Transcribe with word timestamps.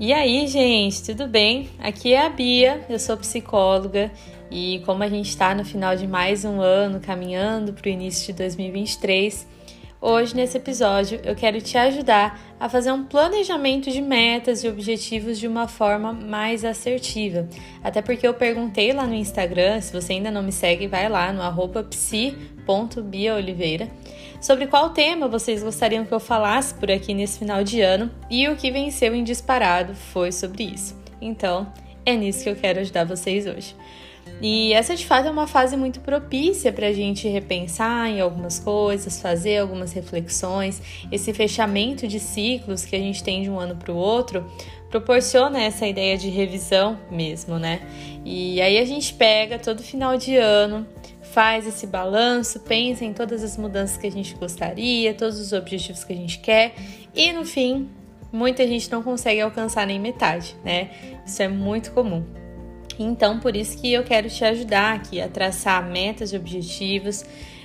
E 0.00 0.12
aí, 0.14 0.46
gente, 0.46 1.04
tudo 1.04 1.28
bem? 1.28 1.68
Aqui 1.78 2.14
é 2.14 2.24
a 2.24 2.30
Bia, 2.30 2.86
eu 2.88 2.98
sou 2.98 3.18
psicóloga 3.18 4.10
e 4.50 4.80
como 4.86 5.02
a 5.02 5.08
gente 5.10 5.28
está 5.28 5.54
no 5.54 5.62
final 5.62 5.94
de 5.94 6.06
mais 6.06 6.42
um 6.42 6.58
ano, 6.58 7.00
caminhando 7.00 7.74
para 7.74 7.86
o 7.86 7.92
início 7.92 8.28
de 8.28 8.32
2023, 8.32 9.46
hoje 10.00 10.34
nesse 10.34 10.56
episódio 10.56 11.20
eu 11.22 11.36
quero 11.36 11.60
te 11.60 11.76
ajudar 11.76 12.40
a 12.58 12.66
fazer 12.66 12.92
um 12.92 13.04
planejamento 13.04 13.90
de 13.90 14.00
metas 14.00 14.64
e 14.64 14.68
objetivos 14.68 15.38
de 15.38 15.46
uma 15.46 15.68
forma 15.68 16.14
mais 16.14 16.64
assertiva. 16.64 17.46
Até 17.84 18.00
porque 18.00 18.26
eu 18.26 18.32
perguntei 18.32 18.94
lá 18.94 19.06
no 19.06 19.14
Instagram, 19.14 19.82
se 19.82 19.92
você 19.92 20.14
ainda 20.14 20.30
não 20.30 20.42
me 20.42 20.50
segue, 20.50 20.86
vai 20.86 21.10
lá 21.10 21.30
no 21.30 21.42
arroba 21.42 21.84
psi.biaoliveira 21.84 23.90
sobre 24.40 24.66
qual 24.66 24.90
tema 24.90 25.28
vocês 25.28 25.62
gostariam 25.62 26.04
que 26.04 26.12
eu 26.12 26.20
falasse 26.20 26.74
por 26.74 26.90
aqui 26.90 27.12
nesse 27.12 27.38
final 27.38 27.62
de 27.62 27.80
ano 27.80 28.10
e 28.30 28.48
o 28.48 28.56
que 28.56 28.70
venceu 28.70 29.14
em 29.14 29.22
disparado 29.22 29.94
foi 29.94 30.32
sobre 30.32 30.64
isso. 30.64 30.96
Então, 31.20 31.70
é 32.06 32.16
nisso 32.16 32.42
que 32.42 32.50
eu 32.50 32.56
quero 32.56 32.80
ajudar 32.80 33.04
vocês 33.04 33.46
hoje. 33.46 33.76
E 34.42 34.72
essa 34.72 34.96
de 34.96 35.04
fato 35.04 35.28
é 35.28 35.30
uma 35.30 35.46
fase 35.46 35.76
muito 35.76 36.00
propícia 36.00 36.72
para 36.72 36.86
a 36.86 36.92
gente 36.92 37.28
repensar 37.28 38.08
em 38.08 38.20
algumas 38.20 38.58
coisas, 38.58 39.20
fazer 39.20 39.58
algumas 39.58 39.92
reflexões. 39.92 40.80
Esse 41.12 41.34
fechamento 41.34 42.08
de 42.08 42.18
ciclos 42.18 42.84
que 42.84 42.96
a 42.96 42.98
gente 42.98 43.22
tem 43.22 43.42
de 43.42 43.50
um 43.50 43.60
ano 43.60 43.76
para 43.76 43.92
o 43.92 43.96
outro 43.96 44.50
proporciona 44.90 45.62
essa 45.62 45.86
ideia 45.86 46.18
de 46.18 46.28
revisão 46.28 46.98
mesmo, 47.10 47.58
né? 47.58 47.80
E 48.24 48.60
aí 48.60 48.78
a 48.78 48.84
gente 48.84 49.14
pega 49.14 49.58
todo 49.58 49.82
final 49.82 50.16
de 50.16 50.36
ano, 50.36 50.86
faz 51.22 51.66
esse 51.66 51.86
balanço, 51.86 52.60
pensa 52.60 53.04
em 53.04 53.12
todas 53.12 53.44
as 53.44 53.56
mudanças 53.56 53.96
que 53.96 54.06
a 54.06 54.10
gente 54.10 54.34
gostaria, 54.34 55.14
todos 55.14 55.38
os 55.38 55.52
objetivos 55.52 56.02
que 56.02 56.12
a 56.12 56.16
gente 56.16 56.40
quer 56.40 56.74
e 57.14 57.32
no 57.32 57.44
fim, 57.44 57.88
muita 58.32 58.66
gente 58.66 58.90
não 58.90 59.02
consegue 59.02 59.40
alcançar 59.40 59.86
nem 59.86 59.98
metade, 59.98 60.56
né? 60.64 60.90
Isso 61.24 61.40
é 61.40 61.48
muito 61.48 61.92
comum. 61.92 62.24
Então, 62.98 63.40
por 63.40 63.56
isso 63.56 63.80
que 63.80 63.92
eu 63.92 64.02
quero 64.04 64.28
te 64.28 64.44
ajudar 64.44 64.94
aqui 64.94 65.20
a 65.20 65.28
traçar 65.28 65.88
metas 65.88 66.32
e 66.32 66.36
objetivos 66.36 67.24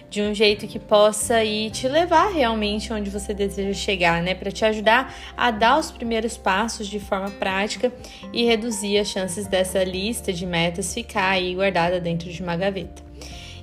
de 0.09 0.21
um 0.21 0.33
jeito 0.33 0.67
que 0.67 0.79
possa 0.79 1.43
ir 1.43 1.71
te 1.71 1.87
levar 1.87 2.31
realmente 2.31 2.91
onde 2.93 3.09
você 3.09 3.33
deseja 3.33 3.73
chegar, 3.73 4.21
né? 4.21 4.33
Para 4.33 4.51
te 4.51 4.63
ajudar 4.63 5.13
a 5.35 5.51
dar 5.51 5.79
os 5.79 5.91
primeiros 5.91 6.37
passos 6.37 6.87
de 6.87 6.99
forma 6.99 7.29
prática 7.31 7.91
e 8.31 8.45
reduzir 8.45 8.97
as 8.97 9.07
chances 9.07 9.47
dessa 9.47 9.83
lista 9.83 10.31
de 10.31 10.45
metas 10.45 10.93
ficar 10.93 11.29
aí 11.29 11.55
guardada 11.55 11.99
dentro 11.99 12.31
de 12.31 12.41
uma 12.41 12.55
gaveta. 12.55 13.03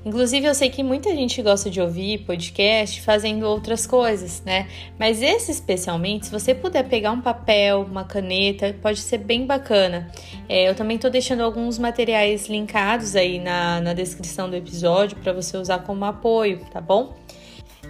Inclusive, 0.05 0.47
eu 0.47 0.55
sei 0.55 0.69
que 0.69 0.83
muita 0.83 1.11
gente 1.11 1.41
gosta 1.41 1.71
de 1.71 1.81
ouvir 1.81 2.19
podcast 2.25 3.01
fazendo 3.03 3.45
outras 3.45 3.87
coisas, 3.87 4.43
né? 4.45 4.69
Mas 4.99 5.23
esse 5.23 5.53
especialmente, 5.53 6.27
se 6.27 6.33
você 6.33 6.55
puder 6.55 6.89
pegar 6.89 7.13
um 7.13 7.21
papel, 7.21 7.83
uma 7.83 8.05
caneta, 8.05 8.75
pode 8.83 8.99
ser 8.99 9.19
bem 9.19 9.47
bacana. 9.47 10.11
É, 10.49 10.69
eu 10.69 10.75
também 10.75 10.99
tô 10.99 11.09
deixando 11.09 11.43
alguns 11.43 11.79
materiais 11.79 12.49
linkados 12.49 13.15
aí 13.15 13.39
na, 13.39 13.81
na 13.81 13.93
descrição 13.93 14.51
do 14.51 14.57
episódio 14.57 15.17
para 15.19 15.33
você 15.33 15.57
usar 15.57 15.79
como 15.81 16.05
apoio, 16.05 16.59
tá 16.73 16.81
bom? 16.81 17.15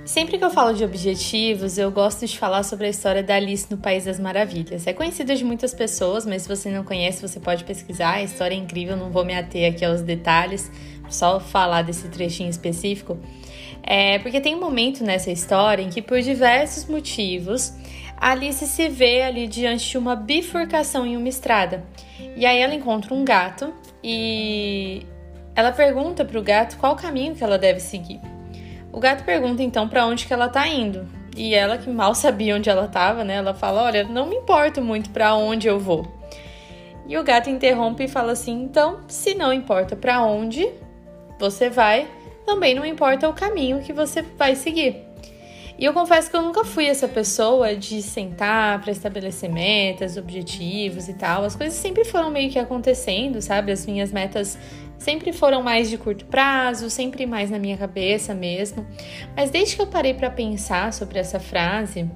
Sempre 0.04 0.36
que 0.36 0.44
eu 0.44 0.50
falo 0.50 0.74
de 0.74 0.84
objetivos, 0.84 1.78
eu 1.78 1.90
gosto 1.90 2.26
de 2.26 2.36
falar 2.36 2.64
sobre 2.64 2.86
a 2.86 2.90
história 2.90 3.22
da 3.22 3.36
Alice 3.36 3.68
no 3.70 3.78
País 3.78 4.04
das 4.04 4.18
Maravilhas. 4.18 4.86
É 4.86 4.92
conhecida 4.92 5.36
de 5.36 5.44
muitas 5.44 5.72
pessoas, 5.72 6.26
mas 6.26 6.42
se 6.42 6.48
você 6.48 6.68
não 6.70 6.82
conhece, 6.82 7.22
você 7.22 7.38
pode 7.38 7.62
pesquisar. 7.62 8.14
A 8.14 8.22
história 8.22 8.54
é 8.54 8.58
incrível, 8.58 8.96
não 8.96 9.10
vou 9.10 9.24
me 9.24 9.32
ater 9.32 9.72
aqui 9.72 9.84
aos 9.84 10.02
detalhes 10.02 10.70
só 11.08 11.38
falar 11.38 11.82
desse 11.82 12.08
trechinho 12.08 12.50
específico, 12.50 13.18
é 13.82 14.18
porque 14.20 14.40
tem 14.40 14.54
um 14.54 14.60
momento 14.60 15.04
nessa 15.04 15.30
história 15.30 15.82
em 15.82 15.90
que, 15.90 16.00
por 16.00 16.20
diversos 16.20 16.86
motivos, 16.86 17.72
Alice 18.16 18.66
se 18.66 18.88
vê 18.88 19.22
ali 19.22 19.46
diante 19.46 19.90
de 19.90 19.98
uma 19.98 20.16
bifurcação 20.16 21.06
em 21.06 21.16
uma 21.16 21.28
estrada. 21.28 21.84
E 22.36 22.46
aí 22.46 22.58
ela 22.58 22.74
encontra 22.74 23.12
um 23.12 23.24
gato 23.24 23.74
e 24.02 25.04
ela 25.54 25.72
pergunta 25.72 26.24
para 26.24 26.38
o 26.38 26.42
gato 26.42 26.78
qual 26.78 26.96
caminho 26.96 27.34
que 27.34 27.44
ela 27.44 27.58
deve 27.58 27.80
seguir. 27.80 28.20
O 28.92 29.00
gato 29.00 29.24
pergunta 29.24 29.62
então 29.62 29.88
para 29.88 30.04
onde 30.04 30.26
que 30.26 30.32
ela 30.32 30.46
está 30.46 30.68
indo. 30.68 31.08
E 31.34 31.54
ela, 31.54 31.78
que 31.78 31.88
mal 31.88 32.14
sabia 32.14 32.54
onde 32.54 32.68
ela 32.68 32.84
estava, 32.84 33.24
né? 33.24 33.36
Ela 33.36 33.54
fala: 33.54 33.82
Olha, 33.84 34.04
não 34.04 34.26
me 34.26 34.36
importo 34.36 34.82
muito 34.82 35.08
para 35.10 35.34
onde 35.34 35.66
eu 35.66 35.80
vou. 35.80 36.06
E 37.06 37.16
o 37.16 37.24
gato 37.24 37.48
interrompe 37.48 38.04
e 38.04 38.08
fala 38.08 38.32
assim: 38.32 38.62
Então, 38.62 39.00
se 39.08 39.34
não 39.34 39.50
importa 39.50 39.96
para 39.96 40.22
onde, 40.22 40.68
você 41.38 41.70
vai, 41.70 42.06
também 42.44 42.74
não 42.74 42.84
importa 42.84 43.28
o 43.28 43.32
caminho 43.32 43.80
que 43.80 43.94
você 43.94 44.20
vai 44.20 44.54
seguir. 44.54 45.12
E 45.78 45.84
eu 45.84 45.92
confesso 45.92 46.30
que 46.30 46.36
eu 46.36 46.42
nunca 46.42 46.64
fui 46.64 46.86
essa 46.86 47.08
pessoa 47.08 47.74
de 47.74 48.02
sentar 48.02 48.80
para 48.80 48.92
estabelecer 48.92 49.50
metas, 49.50 50.16
objetivos 50.16 51.08
e 51.08 51.14
tal. 51.14 51.44
As 51.44 51.56
coisas 51.56 51.76
sempre 51.76 52.04
foram 52.04 52.30
meio 52.30 52.50
que 52.50 52.58
acontecendo, 52.58 53.40
sabe? 53.40 53.72
As 53.72 53.84
minhas 53.86 54.12
metas 54.12 54.56
sempre 55.02 55.32
foram 55.32 55.62
mais 55.62 55.90
de 55.90 55.98
curto 55.98 56.24
prazo, 56.26 56.88
sempre 56.88 57.26
mais 57.26 57.50
na 57.50 57.58
minha 57.58 57.76
cabeça 57.76 58.34
mesmo. 58.34 58.86
Mas 59.36 59.50
desde 59.50 59.76
que 59.76 59.82
eu 59.82 59.86
parei 59.86 60.14
para 60.14 60.30
pensar 60.30 60.92
sobre 60.92 61.18
essa 61.18 61.40
frase, 61.40 62.08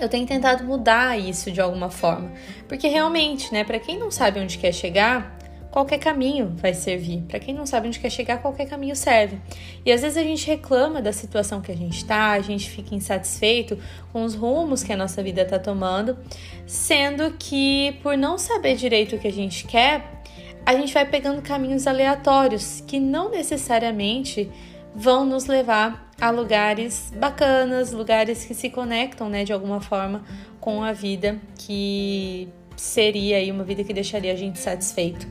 eu 0.00 0.08
tenho 0.08 0.26
tentado 0.26 0.64
mudar 0.64 1.18
isso 1.18 1.50
de 1.50 1.60
alguma 1.60 1.90
forma, 1.90 2.32
porque 2.66 2.88
realmente, 2.88 3.52
né, 3.52 3.62
para 3.62 3.78
quem 3.78 3.96
não 3.96 4.10
sabe 4.10 4.40
onde 4.40 4.58
quer 4.58 4.72
chegar, 4.72 5.38
qualquer 5.70 5.98
caminho 5.98 6.54
vai 6.56 6.72
servir. 6.72 7.22
Para 7.22 7.40
quem 7.40 7.52
não 7.52 7.66
sabe 7.66 7.88
onde 7.88 7.98
quer 7.98 8.10
chegar, 8.10 8.40
qualquer 8.40 8.66
caminho 8.66 8.94
serve. 8.94 9.40
E 9.84 9.90
às 9.90 10.02
vezes 10.02 10.16
a 10.16 10.22
gente 10.22 10.46
reclama 10.46 11.02
da 11.02 11.12
situação 11.12 11.60
que 11.60 11.72
a 11.72 11.76
gente 11.76 11.96
está, 11.96 12.30
a 12.30 12.40
gente 12.40 12.70
fica 12.70 12.94
insatisfeito 12.94 13.76
com 14.12 14.24
os 14.24 14.36
rumos 14.36 14.84
que 14.84 14.92
a 14.92 14.96
nossa 14.96 15.20
vida 15.20 15.42
está 15.42 15.58
tomando, 15.58 16.16
sendo 16.64 17.32
que 17.32 17.98
por 18.04 18.16
não 18.16 18.38
saber 18.38 18.76
direito 18.76 19.16
o 19.16 19.18
que 19.18 19.26
a 19.26 19.32
gente 19.32 19.66
quer, 19.66 20.22
a 20.66 20.74
gente 20.74 20.94
vai 20.94 21.04
pegando 21.04 21.42
caminhos 21.42 21.86
aleatórios 21.86 22.82
que 22.86 22.98
não 22.98 23.30
necessariamente 23.30 24.50
vão 24.94 25.24
nos 25.24 25.46
levar 25.46 26.10
a 26.20 26.30
lugares 26.30 27.12
bacanas, 27.16 27.92
lugares 27.92 28.44
que 28.44 28.54
se 28.54 28.70
conectam, 28.70 29.28
né, 29.28 29.44
de 29.44 29.52
alguma 29.52 29.80
forma 29.80 30.24
com 30.60 30.82
a 30.82 30.92
vida 30.92 31.38
que 31.58 32.48
seria 32.76 33.36
aí 33.36 33.50
uma 33.50 33.64
vida 33.64 33.84
que 33.84 33.92
deixaria 33.92 34.32
a 34.32 34.36
gente 34.36 34.58
satisfeito. 34.58 35.26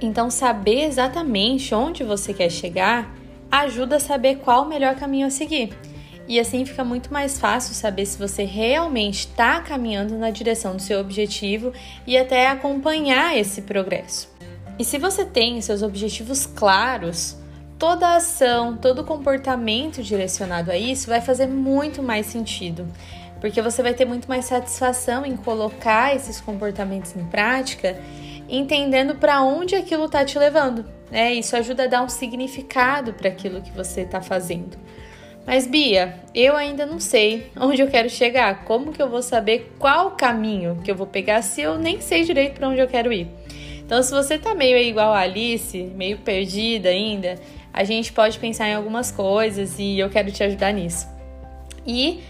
Então, 0.00 0.30
saber 0.30 0.84
exatamente 0.84 1.74
onde 1.74 2.04
você 2.04 2.32
quer 2.34 2.50
chegar 2.50 3.14
ajuda 3.50 3.96
a 3.96 4.00
saber 4.00 4.36
qual 4.36 4.64
o 4.64 4.68
melhor 4.68 4.94
caminho 4.94 5.26
a 5.26 5.30
seguir. 5.30 5.70
E 6.28 6.38
assim 6.38 6.66
fica 6.66 6.84
muito 6.84 7.10
mais 7.10 7.40
fácil 7.40 7.74
saber 7.74 8.04
se 8.04 8.18
você 8.18 8.44
realmente 8.44 9.20
está 9.20 9.60
caminhando 9.62 10.18
na 10.18 10.30
direção 10.30 10.76
do 10.76 10.82
seu 10.82 11.00
objetivo 11.00 11.72
e 12.06 12.18
até 12.18 12.48
acompanhar 12.48 13.36
esse 13.36 13.62
progresso. 13.62 14.37
E 14.78 14.84
se 14.84 14.98
você 14.98 15.24
tem 15.24 15.60
seus 15.60 15.82
objetivos 15.82 16.46
claros, 16.46 17.36
toda 17.78 18.16
ação, 18.16 18.76
todo 18.76 19.04
comportamento 19.04 20.02
direcionado 20.02 20.70
a 20.70 20.76
isso 20.76 21.08
vai 21.08 21.20
fazer 21.20 21.46
muito 21.46 22.02
mais 22.02 22.26
sentido, 22.26 22.86
porque 23.40 23.60
você 23.60 23.82
vai 23.82 23.94
ter 23.94 24.04
muito 24.04 24.28
mais 24.28 24.44
satisfação 24.44 25.26
em 25.26 25.36
colocar 25.36 26.14
esses 26.14 26.40
comportamentos 26.40 27.14
em 27.16 27.24
prática 27.24 28.00
entendendo 28.48 29.16
para 29.16 29.42
onde 29.42 29.74
aquilo 29.74 30.06
está 30.06 30.24
te 30.24 30.38
levando. 30.38 30.84
Né? 31.10 31.34
Isso 31.34 31.54
ajuda 31.56 31.84
a 31.84 31.86
dar 31.86 32.02
um 32.02 32.08
significado 32.08 33.12
para 33.12 33.28
aquilo 33.28 33.60
que 33.60 33.70
você 33.70 34.02
está 34.02 34.20
fazendo. 34.20 34.78
Mas 35.46 35.66
Bia, 35.66 36.14
eu 36.34 36.56
ainda 36.56 36.84
não 36.84 37.00
sei 37.00 37.50
onde 37.56 37.80
eu 37.80 37.88
quero 37.88 38.10
chegar. 38.10 38.64
Como 38.64 38.92
que 38.92 39.00
eu 39.00 39.08
vou 39.08 39.22
saber 39.22 39.74
qual 39.78 40.10
caminho 40.12 40.80
que 40.84 40.90
eu 40.90 40.94
vou 40.94 41.06
pegar 41.06 41.42
se 41.42 41.62
eu 41.62 41.78
nem 41.78 42.00
sei 42.00 42.22
direito 42.24 42.54
para 42.58 42.68
onde 42.68 42.80
eu 42.80 42.86
quero 42.86 43.12
ir? 43.12 43.28
Então, 43.88 44.02
se 44.02 44.10
você 44.10 44.38
tá 44.38 44.54
meio 44.54 44.76
igual 44.76 45.14
a 45.14 45.20
Alice, 45.20 45.82
meio 45.96 46.18
perdida 46.18 46.90
ainda, 46.90 47.36
a 47.72 47.84
gente 47.84 48.12
pode 48.12 48.38
pensar 48.38 48.68
em 48.68 48.74
algumas 48.74 49.10
coisas 49.10 49.78
e 49.78 49.98
eu 49.98 50.10
quero 50.10 50.30
te 50.30 50.44
ajudar 50.44 50.72
nisso. 50.72 51.08
E 51.86 52.20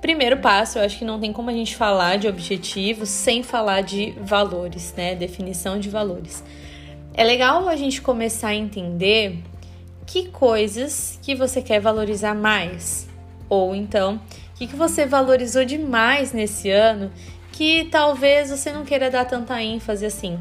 Primeiro 0.00 0.36
passo, 0.36 0.78
eu 0.78 0.84
acho 0.84 0.98
que 0.98 1.04
não 1.04 1.18
tem 1.18 1.32
como 1.32 1.50
a 1.50 1.52
gente 1.52 1.74
falar 1.74 2.16
de 2.16 2.28
objetivos 2.28 3.08
sem 3.08 3.42
falar 3.42 3.80
de 3.80 4.12
valores, 4.20 4.94
né? 4.96 5.16
Definição 5.16 5.80
de 5.80 5.88
valores. 5.88 6.44
É 7.12 7.24
legal 7.24 7.68
a 7.68 7.74
gente 7.74 8.00
começar 8.00 8.50
a 8.50 8.54
entender 8.54 9.38
que 10.06 10.28
coisas 10.28 11.18
que 11.20 11.34
você 11.34 11.60
quer 11.60 11.80
valorizar 11.80 12.36
mais, 12.36 13.08
ou 13.48 13.74
então 13.74 14.20
o 14.54 14.58
que, 14.58 14.68
que 14.68 14.76
você 14.76 15.04
valorizou 15.06 15.64
demais 15.64 16.32
nesse 16.32 16.70
ano 16.70 17.10
que 17.50 17.88
talvez 17.90 18.50
você 18.50 18.70
não 18.70 18.84
queira 18.84 19.10
dar 19.10 19.24
tanta 19.24 19.60
ênfase 19.60 20.06
assim. 20.06 20.38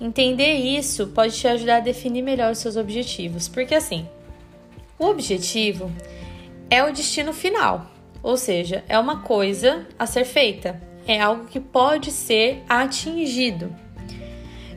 Entender 0.00 0.54
isso 0.54 1.08
pode 1.08 1.36
te 1.36 1.46
ajudar 1.46 1.76
a 1.76 1.80
definir 1.80 2.22
melhor 2.22 2.52
os 2.52 2.58
seus 2.58 2.76
objetivos, 2.76 3.48
porque 3.48 3.74
assim, 3.74 4.08
o 4.98 5.06
objetivo 5.06 5.90
é 6.68 6.82
o 6.82 6.92
destino 6.92 7.32
final, 7.32 7.86
ou 8.22 8.36
seja, 8.36 8.84
é 8.88 8.98
uma 8.98 9.20
coisa 9.22 9.86
a 9.98 10.06
ser 10.06 10.24
feita, 10.24 10.80
é 11.06 11.20
algo 11.20 11.46
que 11.46 11.60
pode 11.60 12.10
ser 12.10 12.62
atingido. 12.68 13.74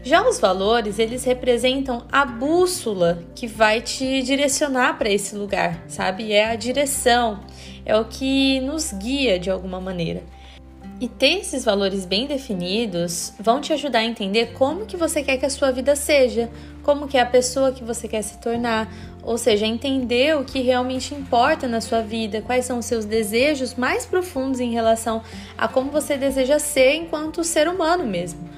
Já 0.03 0.25
os 0.25 0.39
valores, 0.39 0.99
eles 0.99 1.25
representam 1.25 2.05
a 2.09 2.23
bússola 2.23 3.23
que 3.35 3.45
vai 3.45 3.81
te 3.81 4.21
direcionar 4.21 4.97
para 4.97 5.09
esse 5.09 5.35
lugar, 5.35 5.83
sabe? 5.87 6.31
É 6.31 6.45
a 6.45 6.55
direção, 6.55 7.41
é 7.85 7.97
o 7.97 8.05
que 8.05 8.61
nos 8.61 8.93
guia 8.93 9.37
de 9.37 9.49
alguma 9.49 9.81
maneira. 9.81 10.23
E 10.99 11.07
ter 11.07 11.41
esses 11.41 11.63
valores 11.63 12.05
bem 12.05 12.25
definidos 12.25 13.31
vão 13.39 13.61
te 13.61 13.71
ajudar 13.71 13.99
a 13.99 14.05
entender 14.05 14.53
como 14.53 14.87
que 14.87 14.97
você 14.97 15.21
quer 15.21 15.37
que 15.37 15.45
a 15.45 15.49
sua 15.49 15.71
vida 15.71 15.95
seja, 15.95 16.49
como 16.81 17.07
que 17.07 17.17
é 17.17 17.21
a 17.21 17.25
pessoa 17.25 17.71
que 17.71 17.83
você 17.83 18.07
quer 18.07 18.23
se 18.23 18.39
tornar, 18.39 18.91
ou 19.21 19.37
seja, 19.37 19.67
entender 19.67 20.35
o 20.35 20.43
que 20.43 20.59
realmente 20.59 21.13
importa 21.13 21.67
na 21.67 21.81
sua 21.81 22.01
vida, 22.01 22.41
quais 22.41 22.65
são 22.65 22.79
os 22.79 22.85
seus 22.85 23.05
desejos 23.05 23.75
mais 23.75 24.07
profundos 24.07 24.59
em 24.59 24.71
relação 24.71 25.21
a 25.55 25.67
como 25.67 25.91
você 25.91 26.17
deseja 26.17 26.57
ser 26.57 26.95
enquanto 26.95 27.43
ser 27.43 27.67
humano 27.67 28.03
mesmo. 28.03 28.49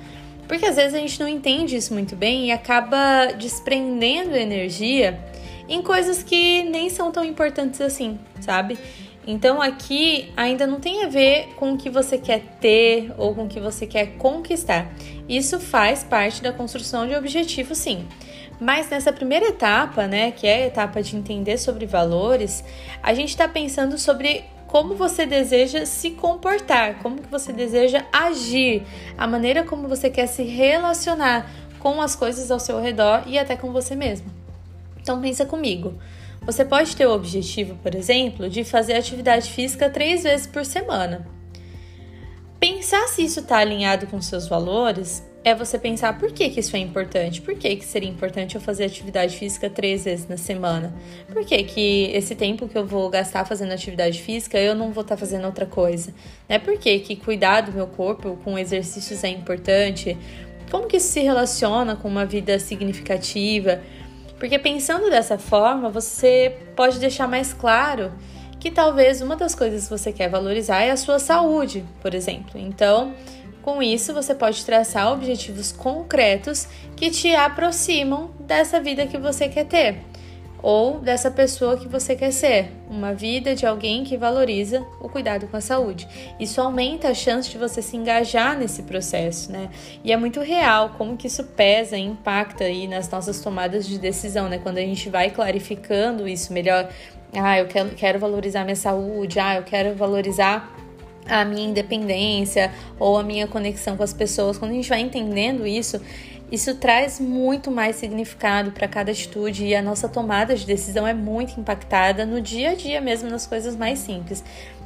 Porque 0.47 0.65
às 0.65 0.77
vezes 0.77 0.93
a 0.93 0.99
gente 0.99 1.19
não 1.19 1.27
entende 1.27 1.75
isso 1.75 1.93
muito 1.93 2.15
bem 2.15 2.47
e 2.47 2.51
acaba 2.51 3.33
desprendendo 3.37 4.35
energia 4.35 5.19
em 5.67 5.81
coisas 5.81 6.23
que 6.23 6.63
nem 6.63 6.89
são 6.89 7.11
tão 7.11 7.23
importantes 7.23 7.81
assim, 7.81 8.17
sabe? 8.39 8.77
Então 9.31 9.61
aqui 9.61 10.33
ainda 10.35 10.65
não 10.65 10.79
tem 10.79 11.03
a 11.03 11.07
ver 11.07 11.49
com 11.55 11.73
o 11.73 11.77
que 11.77 11.87
você 11.87 12.17
quer 12.17 12.41
ter 12.59 13.13
ou 13.15 13.35
com 13.35 13.43
o 13.43 13.47
que 13.47 13.59
você 13.59 13.85
quer 13.85 14.17
conquistar. 14.17 14.91
Isso 15.29 15.59
faz 15.59 16.03
parte 16.03 16.41
da 16.41 16.51
construção 16.51 17.07
de 17.07 17.13
objetivo, 17.13 17.75
sim. 17.75 18.07
Mas 18.59 18.89
nessa 18.89 19.13
primeira 19.13 19.49
etapa, 19.49 20.07
né, 20.07 20.31
que 20.31 20.47
é 20.47 20.63
a 20.63 20.65
etapa 20.65 21.03
de 21.03 21.15
entender 21.15 21.59
sobre 21.59 21.85
valores, 21.85 22.63
a 23.03 23.13
gente 23.13 23.29
está 23.29 23.47
pensando 23.47 23.99
sobre 23.99 24.45
como 24.65 24.95
você 24.95 25.27
deseja 25.27 25.85
se 25.85 26.09
comportar, 26.09 26.95
como 26.95 27.21
que 27.21 27.29
você 27.29 27.53
deseja 27.53 28.05
agir, 28.11 28.81
a 29.15 29.27
maneira 29.27 29.63
como 29.63 29.87
você 29.87 30.09
quer 30.09 30.25
se 30.25 30.41
relacionar 30.41 31.47
com 31.77 32.01
as 32.01 32.15
coisas 32.15 32.49
ao 32.49 32.59
seu 32.59 32.81
redor 32.81 33.25
e 33.27 33.37
até 33.37 33.55
com 33.55 33.71
você 33.71 33.95
mesmo. 33.95 34.25
Então 34.99 35.21
pensa 35.21 35.45
comigo. 35.45 35.93
Você 36.49 36.65
pode 36.65 36.95
ter 36.95 37.05
o 37.05 37.13
objetivo, 37.13 37.75
por 37.75 37.93
exemplo, 37.93 38.49
de 38.49 38.63
fazer 38.63 38.93
atividade 38.93 39.51
física 39.51 39.87
três 39.87 40.23
vezes 40.23 40.47
por 40.47 40.65
semana. 40.65 41.27
Pensar 42.59 43.07
se 43.07 43.23
isso 43.23 43.41
está 43.41 43.59
alinhado 43.59 44.07
com 44.07 44.19
seus 44.19 44.47
valores 44.47 45.23
é 45.43 45.53
você 45.53 45.77
pensar 45.77 46.17
por 46.17 46.31
que, 46.31 46.49
que 46.49 46.59
isso 46.59 46.75
é 46.75 46.79
importante, 46.79 47.39
por 47.39 47.53
que, 47.53 47.75
que 47.75 47.85
seria 47.85 48.09
importante 48.09 48.55
eu 48.55 48.61
fazer 48.61 48.85
atividade 48.85 49.37
física 49.37 49.69
três 49.69 50.05
vezes 50.05 50.27
na 50.27 50.37
semana, 50.37 50.91
por 51.31 51.45
que, 51.45 51.63
que 51.65 52.05
esse 52.15 52.33
tempo 52.33 52.67
que 52.67 52.77
eu 52.77 52.85
vou 52.85 53.07
gastar 53.11 53.45
fazendo 53.45 53.71
atividade 53.71 54.19
física 54.19 54.57
eu 54.57 54.73
não 54.73 54.91
vou 54.91 55.03
estar 55.03 55.15
tá 55.15 55.19
fazendo 55.19 55.45
outra 55.45 55.67
coisa, 55.67 56.11
né? 56.49 56.57
Por 56.57 56.79
que, 56.79 56.97
que 56.97 57.15
cuidar 57.15 57.61
do 57.61 57.71
meu 57.71 57.85
corpo 57.85 58.39
com 58.43 58.57
exercícios 58.57 59.23
é 59.23 59.29
importante, 59.29 60.17
como 60.71 60.87
que 60.87 60.97
isso 60.97 61.09
se 61.09 61.19
relaciona 61.19 61.95
com 61.95 62.07
uma 62.07 62.25
vida 62.25 62.57
significativa, 62.57 63.81
porque 64.39 64.57
pensando 64.57 65.09
dessa 65.09 65.37
forma, 65.37 65.89
você 65.89 66.57
pode 66.75 66.97
deixar 66.97 67.27
mais 67.27 67.53
claro 67.53 68.11
que 68.59 68.71
talvez 68.71 69.21
uma 69.21 69.35
das 69.35 69.53
coisas 69.53 69.83
que 69.83 69.89
você 69.89 70.11
quer 70.11 70.29
valorizar 70.29 70.81
é 70.81 70.91
a 70.91 70.97
sua 70.97 71.19
saúde, 71.19 71.85
por 72.01 72.13
exemplo. 72.13 72.59
Então, 72.59 73.13
com 73.61 73.83
isso, 73.83 74.13
você 74.13 74.33
pode 74.33 74.65
traçar 74.65 75.11
objetivos 75.11 75.71
concretos 75.71 76.67
que 76.95 77.11
te 77.11 77.35
aproximam 77.35 78.31
dessa 78.39 78.79
vida 78.79 79.05
que 79.05 79.17
você 79.17 79.47
quer 79.47 79.65
ter 79.65 80.08
ou 80.61 80.99
dessa 80.99 81.31
pessoa 81.31 81.77
que 81.77 81.87
você 81.87 82.15
quer 82.15 82.31
ser, 82.31 82.71
uma 82.89 83.13
vida 83.13 83.55
de 83.55 83.65
alguém 83.65 84.03
que 84.03 84.17
valoriza 84.17 84.85
o 84.99 85.07
cuidado 85.07 85.47
com 85.47 85.55
a 85.55 85.61
saúde. 85.61 86.07
Isso 86.39 86.59
aumenta 86.59 87.09
a 87.09 87.13
chance 87.13 87.49
de 87.49 87.57
você 87.57 87.81
se 87.81 87.95
engajar 87.95 88.57
nesse 88.57 88.83
processo, 88.83 89.51
né? 89.51 89.69
E 90.03 90.11
é 90.11 90.17
muito 90.17 90.41
real 90.41 90.95
como 90.97 91.15
que 91.15 91.27
isso 91.27 91.43
pesa 91.43 91.97
e 91.97 92.01
impacta 92.01 92.65
aí 92.65 92.87
nas 92.87 93.09
nossas 93.09 93.39
tomadas 93.41 93.87
de 93.87 93.97
decisão, 93.97 94.49
né? 94.49 94.57
Quando 94.57 94.77
a 94.77 94.81
gente 94.81 95.09
vai 95.09 95.29
clarificando 95.29 96.27
isso 96.27 96.51
melhor, 96.51 96.89
ah, 97.33 97.59
eu 97.59 97.67
quero, 97.67 97.89
quero 97.91 98.19
valorizar 98.19 98.63
minha 98.63 98.75
saúde, 98.75 99.39
ah, 99.39 99.55
eu 99.55 99.63
quero 99.63 99.95
valorizar 99.95 100.75
a 101.29 101.45
minha 101.45 101.69
independência 101.69 102.71
ou 102.97 103.17
a 103.17 103.23
minha 103.23 103.47
conexão 103.47 103.95
com 103.95 104.03
as 104.03 104.13
pessoas, 104.13 104.57
quando 104.57 104.71
a 104.71 104.73
gente 104.73 104.89
vai 104.89 104.99
entendendo 104.99 105.65
isso, 105.65 106.01
isso 106.51 106.75
traz 106.75 107.19
muito 107.19 107.69
mais 107.69 107.95
significado 107.95 108.71
para 108.71 108.87
cada 108.87 109.11
atitude 109.11 109.65
e 109.65 109.75
a 109.75 109.81
nossa 109.81 110.09
tomada 110.09 110.55
de 110.55 110.65
decisão 110.65 111.05
é 111.05 111.13
muito 111.13 111.59
impactada 111.59 112.25
no 112.25 112.41
dia 112.41 112.71
a 112.71 112.75
dia 112.75 112.99
mesmo, 112.99 113.29
nas 113.29 113.45
coisas 113.45 113.75
mais 113.75 113.99
simples. 113.99 114.43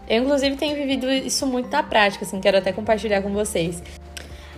Eu, 0.07 0.23
inclusive, 0.23 0.57
tenho 0.57 0.75
vivido 0.75 1.09
isso 1.09 1.47
muito 1.47 1.69
na 1.69 1.81
prática, 1.81 2.25
assim, 2.25 2.41
quero 2.41 2.57
até 2.57 2.73
compartilhar 2.73 3.21
com 3.21 3.31
vocês. 3.31 3.81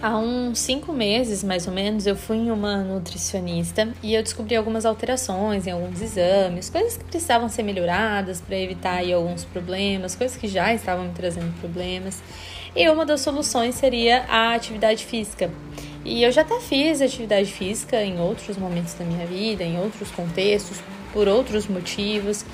Há 0.02 0.18
uns 0.18 0.60
cinco 0.60 0.92
meses, 0.92 1.44
mais 1.44 1.68
ou 1.68 1.74
menos, 1.74 2.06
eu 2.06 2.16
fui 2.16 2.38
em 2.38 2.52
uma 2.52 2.84
nutricionista 2.84 3.88
e 4.04 4.14
eu 4.14 4.22
descobri 4.22 4.56
algumas 4.56 4.86
alterações 4.86 5.68
em 5.68 5.72
alguns 5.72 6.02
exames, 6.02 6.70
coisas 6.70 6.98
que 6.98 7.04
precisavam 7.06 7.48
ser 7.48 7.64
melhoradas 7.64 8.42
para 8.42 8.58
evitar 8.58 8.98
aí, 8.98 9.14
alguns 9.14 9.46
problemas, 9.46 10.14
coisas 10.14 10.36
que 10.36 10.48
já 10.48 10.74
estavam 10.74 11.06
me 11.06 11.14
trazendo 11.14 11.54
problemas. 11.60 12.22
E 12.76 12.90
uma 12.90 13.06
das 13.06 13.22
soluções 13.22 13.76
seria 13.76 14.26
a 14.28 14.54
atividade 14.54 15.06
física. 15.06 15.50
E 16.06 16.24
eu 16.24 16.32
já 16.32 16.42
até 16.42 16.60
fiz 16.60 17.02
atividade 17.02 17.52
física 17.52 18.02
em 18.04 18.20
outros 18.20 18.58
momentos 18.58 18.94
da 18.94 19.04
minha 19.04 19.26
vida, 19.26 19.64
em 19.64 19.80
outros 19.80 20.12
contextos, 20.12 20.78
por 21.12 21.28
outros 21.28 21.68
motivos. 21.68 22.46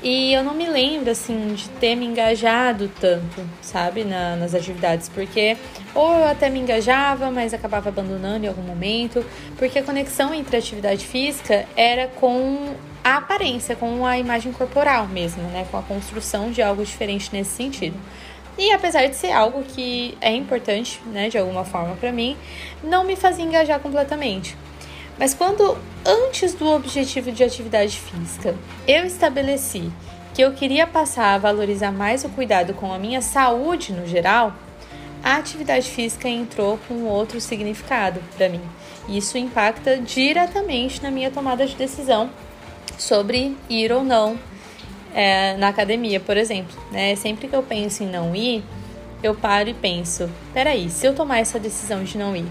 E 0.00 0.32
eu 0.32 0.44
não 0.44 0.54
me 0.54 0.68
lembro, 0.68 1.10
assim, 1.10 1.54
de 1.54 1.68
ter 1.70 1.96
me 1.96 2.04
engajado 2.04 2.90
tanto, 3.00 3.40
sabe, 3.62 4.04
na, 4.04 4.36
nas 4.36 4.54
atividades, 4.54 5.08
porque 5.08 5.56
ou 5.94 6.12
eu 6.12 6.28
até 6.28 6.48
me 6.50 6.60
engajava, 6.60 7.30
mas 7.30 7.54
acabava 7.54 7.88
abandonando 7.88 8.44
em 8.44 8.48
algum 8.48 8.62
momento, 8.62 9.24
porque 9.56 9.78
a 9.78 9.82
conexão 9.82 10.34
entre 10.34 10.56
a 10.56 10.58
atividade 10.58 11.04
física 11.06 11.66
era 11.74 12.06
com 12.06 12.74
a 13.02 13.16
aparência, 13.16 13.74
com 13.74 14.04
a 14.04 14.18
imagem 14.18 14.52
corporal 14.52 15.08
mesmo, 15.08 15.42
né, 15.44 15.66
com 15.70 15.78
a 15.78 15.82
construção 15.82 16.50
de 16.50 16.62
algo 16.62 16.84
diferente 16.84 17.30
nesse 17.32 17.50
sentido. 17.50 17.96
E 18.56 18.72
apesar 18.72 19.06
de 19.06 19.16
ser 19.16 19.32
algo 19.32 19.62
que 19.62 20.16
é 20.20 20.32
importante, 20.32 21.00
né, 21.06 21.28
de 21.28 21.36
alguma 21.36 21.64
forma 21.64 21.96
para 21.96 22.12
mim, 22.12 22.36
não 22.82 23.04
me 23.04 23.16
fazia 23.16 23.44
engajar 23.44 23.80
completamente. 23.80 24.56
Mas 25.18 25.34
quando 25.34 25.76
antes 26.04 26.54
do 26.54 26.68
objetivo 26.68 27.30
de 27.32 27.42
atividade 27.42 27.98
física, 27.98 28.54
eu 28.86 29.04
estabeleci 29.04 29.90
que 30.34 30.42
eu 30.42 30.52
queria 30.52 30.86
passar 30.86 31.34
a 31.34 31.38
valorizar 31.38 31.92
mais 31.92 32.24
o 32.24 32.28
cuidado 32.28 32.74
com 32.74 32.92
a 32.92 32.98
minha 32.98 33.22
saúde 33.22 33.92
no 33.92 34.06
geral, 34.06 34.52
a 35.22 35.36
atividade 35.36 35.88
física 35.88 36.28
entrou 36.28 36.78
com 36.88 37.04
outro 37.04 37.40
significado 37.40 38.20
para 38.36 38.48
mim. 38.48 38.60
Isso 39.08 39.38
impacta 39.38 39.96
diretamente 39.96 41.02
na 41.02 41.10
minha 41.10 41.30
tomada 41.30 41.64
de 41.66 41.76
decisão 41.76 42.30
sobre 42.98 43.56
ir 43.70 43.92
ou 43.92 44.04
não 44.04 44.36
é, 45.14 45.56
na 45.56 45.68
academia, 45.68 46.18
por 46.18 46.36
exemplo. 46.36 46.76
Né? 46.90 47.14
Sempre 47.16 47.48
que 47.48 47.54
eu 47.54 47.62
penso 47.62 48.02
em 48.02 48.06
não 48.06 48.34
ir, 48.34 48.64
eu 49.22 49.34
paro 49.34 49.68
e 49.68 49.74
penso: 49.74 50.28
peraí, 50.52 50.90
se 50.90 51.06
eu 51.06 51.14
tomar 51.14 51.38
essa 51.38 51.58
decisão 51.58 52.02
de 52.02 52.18
não 52.18 52.36
ir, 52.36 52.46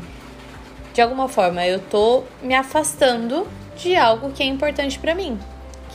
de 0.93 1.01
alguma 1.01 1.27
forma 1.27 1.65
eu 1.65 1.79
tô 1.79 2.23
me 2.41 2.53
afastando 2.55 3.47
de 3.75 3.95
algo 3.95 4.31
que 4.31 4.41
é 4.41 4.45
importante 4.45 4.97
para 4.97 5.13
mim, 5.13 5.37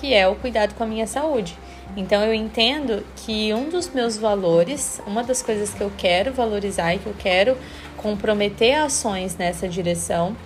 que 0.01 0.13
é 0.13 0.29
o 0.29 0.35
cuidado 0.35 0.75
com 0.75 0.85
a 0.85 0.87
minha 0.87 1.07
saúde. 1.07 1.57
Então 1.97 2.23
eu 2.23 2.35
entendo 2.35 3.05
que 3.17 3.53
um 3.55 3.71
dos 3.71 3.89
meus 3.89 4.17
valores, 4.17 5.01
uma 5.07 5.25
das 5.25 5.43
coisas 5.43 5.73
que 5.73 5.81
eu 5.81 5.91
quero 5.97 6.33
valorizar 6.33 6.95
e 6.95 6.99
que 6.99 7.07
eu 7.07 7.15
quero 7.19 7.57
comprometer 7.97 8.75
ações 8.75 9.37
nessa 9.37 9.67
direção 9.69 10.37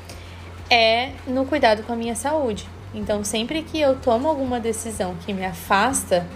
é 0.71 1.11
no 1.27 1.45
cuidado 1.45 1.83
com 1.83 1.93
a 1.93 1.97
minha 1.97 2.15
saúde. 2.15 2.67
Então, 2.95 3.25
sempre 3.25 3.63
que 3.63 3.81
eu 3.81 3.97
tomo 3.97 4.29
alguma 4.29 4.61
decisão 4.61 5.17
que 5.25 5.33
me 5.33 5.45
afasta 5.45 6.27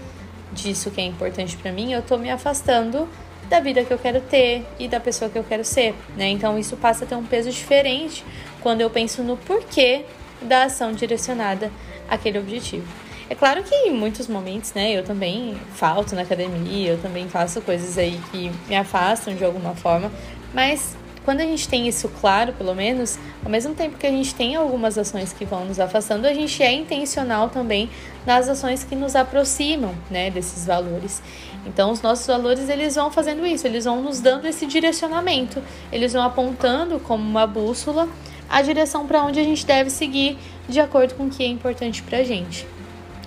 disso 0.52 0.90
que 0.90 1.00
é 1.00 1.04
importante 1.04 1.56
para 1.56 1.70
mim, 1.70 1.92
eu 1.92 2.02
tô 2.02 2.16
me 2.16 2.30
afastando 2.30 3.08
da 3.48 3.60
vida 3.60 3.84
que 3.84 3.92
eu 3.92 3.98
quero 3.98 4.20
ter 4.20 4.66
e 4.78 4.88
da 4.88 4.98
pessoa 4.98 5.30
que 5.30 5.38
eu 5.38 5.44
quero 5.44 5.64
ser, 5.64 5.94
né? 6.16 6.28
Então, 6.28 6.58
isso 6.58 6.76
passa 6.76 7.04
a 7.04 7.06
ter 7.06 7.14
um 7.14 7.24
peso 7.24 7.50
diferente 7.50 8.24
quando 8.60 8.80
eu 8.80 8.90
penso 8.90 9.22
no 9.22 9.36
porquê 9.36 10.04
da 10.42 10.64
ação 10.64 10.92
direcionada 10.92 11.70
àquele 12.08 12.38
objetivo. 12.38 12.86
É 13.28 13.34
claro 13.34 13.62
que 13.62 13.74
em 13.74 13.92
muitos 13.92 14.28
momentos, 14.28 14.72
né, 14.72 14.92
eu 14.92 15.02
também 15.02 15.56
falto 15.74 16.14
na 16.14 16.22
academia, 16.22 16.92
eu 16.92 17.02
também 17.02 17.28
faço 17.28 17.60
coisas 17.60 17.98
aí 17.98 18.20
que 18.30 18.52
me 18.68 18.76
afastam 18.76 19.34
de 19.34 19.44
alguma 19.44 19.74
forma, 19.74 20.12
mas 20.54 20.96
quando 21.26 21.40
a 21.40 21.44
gente 21.44 21.68
tem 21.68 21.88
isso 21.88 22.08
claro, 22.20 22.52
pelo 22.52 22.72
menos, 22.72 23.18
ao 23.44 23.50
mesmo 23.50 23.74
tempo 23.74 23.98
que 23.98 24.06
a 24.06 24.10
gente 24.12 24.32
tem 24.32 24.54
algumas 24.54 24.96
ações 24.96 25.32
que 25.32 25.44
vão 25.44 25.64
nos 25.64 25.80
afastando, 25.80 26.24
a 26.24 26.32
gente 26.32 26.62
é 26.62 26.72
intencional 26.72 27.48
também 27.48 27.90
nas 28.24 28.48
ações 28.48 28.84
que 28.84 28.94
nos 28.94 29.16
aproximam, 29.16 29.92
né, 30.08 30.30
desses 30.30 30.64
valores. 30.64 31.20
Então, 31.66 31.90
os 31.90 32.00
nossos 32.00 32.24
valores, 32.28 32.68
eles 32.68 32.94
vão 32.94 33.10
fazendo 33.10 33.44
isso, 33.44 33.66
eles 33.66 33.86
vão 33.86 34.00
nos 34.00 34.20
dando 34.20 34.46
esse 34.46 34.66
direcionamento, 34.66 35.60
eles 35.90 36.12
vão 36.12 36.22
apontando 36.22 37.00
como 37.00 37.28
uma 37.28 37.44
bússola 37.44 38.08
a 38.48 38.62
direção 38.62 39.04
para 39.04 39.24
onde 39.24 39.40
a 39.40 39.42
gente 39.42 39.66
deve 39.66 39.90
seguir 39.90 40.38
de 40.68 40.78
acordo 40.78 41.16
com 41.16 41.24
o 41.24 41.28
que 41.28 41.42
é 41.42 41.48
importante 41.48 42.04
para 42.04 42.18
a 42.18 42.22
gente 42.22 42.64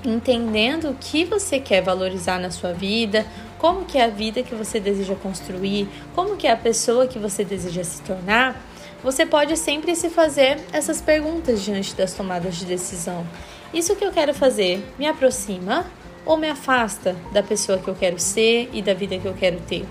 entendendo 0.06 0.92
o 0.92 0.96
que 0.96 1.26
você 1.26 1.60
quer 1.60 1.82
valorizar 1.82 2.40
na 2.40 2.52
sua 2.52 2.72
vida, 2.72 3.26
como 3.60 3.86
que 3.86 3.98
é 3.98 4.06
a 4.06 4.08
vida 4.08 4.42
que 4.42 4.56
você 4.56 4.80
deseja 4.80 5.14
construir, 5.16 5.88
como 6.16 6.38
que 6.38 6.48
é 6.48 6.52
a 6.52 6.58
pessoa 6.58 7.06
que 7.06 7.20
você 7.20 7.44
deseja 7.44 7.84
se 7.84 8.02
tornar, 8.02 8.60
você 9.04 9.26
pode 9.26 9.56
sempre 9.58 9.96
se 9.96 10.10
fazer 10.10 10.60
essas 10.74 11.02
perguntas 11.02 11.62
diante 11.62 11.94
das 11.94 12.14
tomadas 12.14 12.56
de 12.56 12.66
decisão. 12.66 13.28
Isso 13.74 13.96
que 13.96 14.04
eu 14.04 14.12
quero 14.12 14.34
fazer 14.34 14.84
me 14.98 15.06
aproxima 15.06 15.86
ou 16.26 16.38
me 16.38 16.50
afasta 16.50 17.16
da 17.32 17.44
pessoa 17.44 17.78
que 17.78 17.88
eu 17.88 17.96
quero 17.96 18.18
ser 18.18 18.70
e 18.74 18.82
da 18.82 18.94
vida 18.94 19.18
que 19.20 19.28
eu 19.28 19.34
quero 19.34 19.60
ter? 19.62 19.86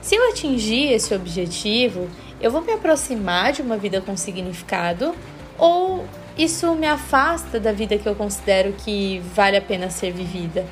Se 0.00 0.14
eu 0.14 0.30
atingir 0.30 0.92
esse 0.92 1.14
objetivo, 1.14 2.08
eu 2.40 2.50
vou 2.50 2.62
me 2.62 2.72
aproximar 2.72 3.52
de 3.52 3.62
uma 3.62 3.76
vida 3.76 4.00
com 4.00 4.16
significado 4.16 5.14
ou 5.58 6.04
isso 6.36 6.74
me 6.74 6.86
afasta 6.86 7.60
da 7.60 7.72
vida 7.72 7.98
que 7.98 8.08
eu 8.08 8.14
considero 8.14 8.72
que 8.72 9.20
vale 9.34 9.56
a 9.56 9.60
pena 9.60 9.90
ser 9.90 10.12
vivida? 10.12 10.66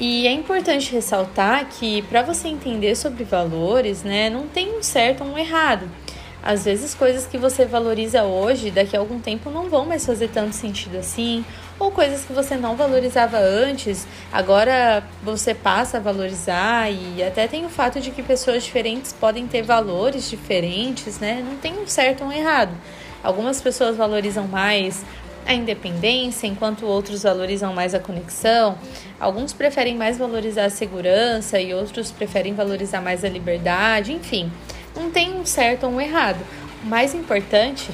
E 0.00 0.26
é 0.26 0.32
importante 0.32 0.90
ressaltar 0.94 1.66
que 1.66 2.00
para 2.02 2.22
você 2.22 2.48
entender 2.48 2.96
sobre 2.96 3.22
valores, 3.22 4.02
né, 4.02 4.30
não 4.30 4.48
tem 4.48 4.78
um 4.78 4.82
certo 4.82 5.22
ou 5.22 5.30
um 5.30 5.38
errado. 5.38 5.86
Às 6.42 6.64
vezes 6.64 6.94
coisas 6.94 7.26
que 7.26 7.36
você 7.36 7.66
valoriza 7.66 8.22
hoje, 8.22 8.70
daqui 8.70 8.96
a 8.96 8.98
algum 8.98 9.20
tempo 9.20 9.50
não 9.50 9.68
vão 9.68 9.84
mais 9.84 10.06
fazer 10.06 10.28
tanto 10.28 10.56
sentido 10.56 10.96
assim, 10.96 11.44
ou 11.78 11.90
coisas 11.90 12.24
que 12.24 12.32
você 12.32 12.56
não 12.56 12.76
valorizava 12.76 13.36
antes, 13.36 14.06
agora 14.32 15.04
você 15.22 15.54
passa 15.54 15.98
a 15.98 16.00
valorizar 16.00 16.90
e 16.90 17.22
até 17.22 17.46
tem 17.46 17.66
o 17.66 17.68
fato 17.68 18.00
de 18.00 18.10
que 18.10 18.22
pessoas 18.22 18.64
diferentes 18.64 19.12
podem 19.12 19.46
ter 19.46 19.60
valores 19.60 20.30
diferentes, 20.30 21.18
né? 21.18 21.44
Não 21.46 21.58
tem 21.58 21.74
um 21.78 21.86
certo 21.86 22.22
ou 22.22 22.30
um 22.30 22.32
errado. 22.32 22.72
Algumas 23.22 23.60
pessoas 23.60 23.98
valorizam 23.98 24.48
mais 24.48 25.04
a 25.50 25.54
independência, 25.54 26.46
enquanto 26.46 26.86
outros 26.86 27.24
valorizam 27.24 27.74
mais 27.74 27.92
a 27.92 27.98
conexão. 27.98 28.78
Alguns 29.18 29.52
preferem 29.52 29.96
mais 29.96 30.16
valorizar 30.16 30.66
a 30.66 30.70
segurança 30.70 31.60
e 31.60 31.74
outros 31.74 32.12
preferem 32.12 32.54
valorizar 32.54 33.00
mais 33.00 33.24
a 33.24 33.28
liberdade, 33.28 34.12
enfim. 34.12 34.50
Não 34.94 35.10
tem 35.10 35.34
um 35.34 35.44
certo 35.44 35.86
ou 35.86 35.92
um 35.92 36.00
errado. 36.00 36.38
O 36.84 36.86
mais 36.86 37.14
importante 37.14 37.90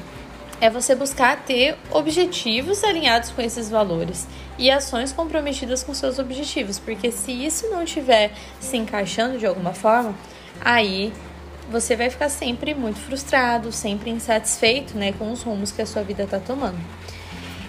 é 0.60 0.68
você 0.68 0.94
buscar 0.94 1.44
ter 1.44 1.76
objetivos 1.90 2.84
alinhados 2.84 3.30
com 3.30 3.40
esses 3.40 3.70
valores 3.70 4.26
e 4.58 4.70
ações 4.70 5.10
comprometidas 5.12 5.82
com 5.82 5.94
seus 5.94 6.18
objetivos, 6.18 6.78
porque 6.78 7.10
se 7.10 7.32
isso 7.32 7.70
não 7.70 7.82
estiver 7.82 8.32
se 8.60 8.76
encaixando 8.76 9.38
de 9.38 9.46
alguma 9.46 9.72
forma, 9.72 10.14
aí 10.60 11.10
você 11.70 11.96
vai 11.96 12.10
ficar 12.10 12.28
sempre 12.28 12.74
muito 12.74 12.98
frustrado, 12.98 13.72
sempre 13.72 14.10
insatisfeito 14.10 14.96
né, 14.96 15.12
com 15.12 15.32
os 15.32 15.42
rumos 15.42 15.72
que 15.72 15.80
a 15.80 15.86
sua 15.86 16.02
vida 16.02 16.24
está 16.24 16.38
tomando. 16.38 16.78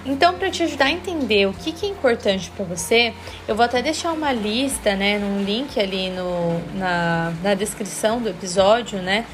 Então, 0.08 0.36
para 0.36 0.50
te 0.50 0.64
ajudar 0.64 0.86
a 0.86 0.92
entender 0.92 1.48
o 1.48 1.54
que, 1.54 1.74
que 1.74 1.86
é 1.86 1.90
importante 1.90 2.50
para 2.56 2.64
você, 2.64 3.14
eu 3.46 3.56
vou 3.56 3.66
até 3.66 3.82
deixar 3.82 4.14
uma 4.14 4.32
lista, 4.32 4.96
né, 4.96 5.20
num 5.20 5.44
link 5.44 5.78
ali 5.78 6.10
no, 6.10 6.62
na, 6.76 7.34
na 7.44 7.54
descrição 7.54 8.22
do 8.22 8.30
episódio, 8.30 9.00
né, 9.00 9.26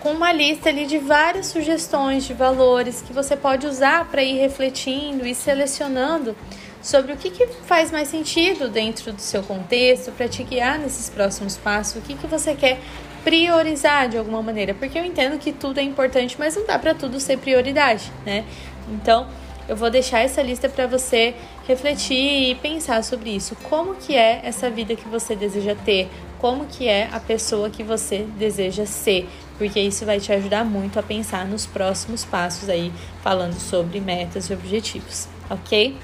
com 0.00 0.12
uma 0.12 0.32
lista 0.32 0.70
ali 0.70 0.86
de 0.86 0.96
várias 0.98 1.46
sugestões 1.48 2.24
de 2.24 2.32
valores 2.32 3.02
que 3.02 3.12
você 3.12 3.36
pode 3.36 3.66
usar 3.66 4.06
para 4.06 4.22
ir 4.22 4.38
refletindo 4.38 5.26
e 5.26 5.34
selecionando 5.34 6.34
sobre 6.80 7.12
o 7.12 7.16
que, 7.16 7.28
que 7.28 7.46
faz 7.66 7.90
mais 7.90 8.08
sentido 8.08 8.70
dentro 8.70 9.12
do 9.12 9.20
seu 9.20 9.42
contexto 9.42 10.12
para 10.12 10.28
te 10.28 10.42
guiar 10.44 10.78
nesses 10.78 11.10
próximos 11.10 11.58
passos, 11.58 11.96
o 11.96 12.00
que, 12.00 12.14
que 12.14 12.26
você 12.26 12.54
quer 12.54 12.78
priorizar 13.22 14.08
de 14.08 14.16
alguma 14.16 14.40
maneira, 14.40 14.72
porque 14.72 14.98
eu 14.98 15.04
entendo 15.04 15.36
que 15.36 15.52
tudo 15.52 15.78
é 15.78 15.82
importante, 15.82 16.36
mas 16.38 16.56
não 16.56 16.64
dá 16.64 16.78
para 16.78 16.94
tudo 16.94 17.18
ser 17.18 17.36
prioridade, 17.38 18.10
né? 18.24 18.44
Então, 18.88 19.26
eu 19.68 19.74
vou 19.76 19.90
deixar 19.90 20.20
essa 20.20 20.40
lista 20.42 20.68
para 20.68 20.86
você 20.86 21.34
refletir 21.66 22.50
e 22.50 22.54
pensar 22.54 23.02
sobre 23.02 23.30
isso. 23.30 23.56
Como 23.68 23.94
que 23.94 24.14
é 24.14 24.40
essa 24.44 24.70
vida 24.70 24.94
que 24.94 25.08
você 25.08 25.34
deseja 25.34 25.74
ter? 25.74 26.08
Como 26.38 26.66
que 26.66 26.86
é 26.86 27.08
a 27.12 27.18
pessoa 27.18 27.68
que 27.68 27.82
você 27.82 28.26
deseja 28.36 28.86
ser? 28.86 29.28
Porque 29.58 29.80
isso 29.80 30.04
vai 30.04 30.20
te 30.20 30.32
ajudar 30.32 30.64
muito 30.64 30.98
a 30.98 31.02
pensar 31.02 31.46
nos 31.46 31.66
próximos 31.66 32.24
passos 32.24 32.68
aí, 32.68 32.92
falando 33.22 33.58
sobre 33.58 34.00
metas 34.00 34.50
e 34.50 34.52
objetivos, 34.52 35.28
ok? 35.50 35.96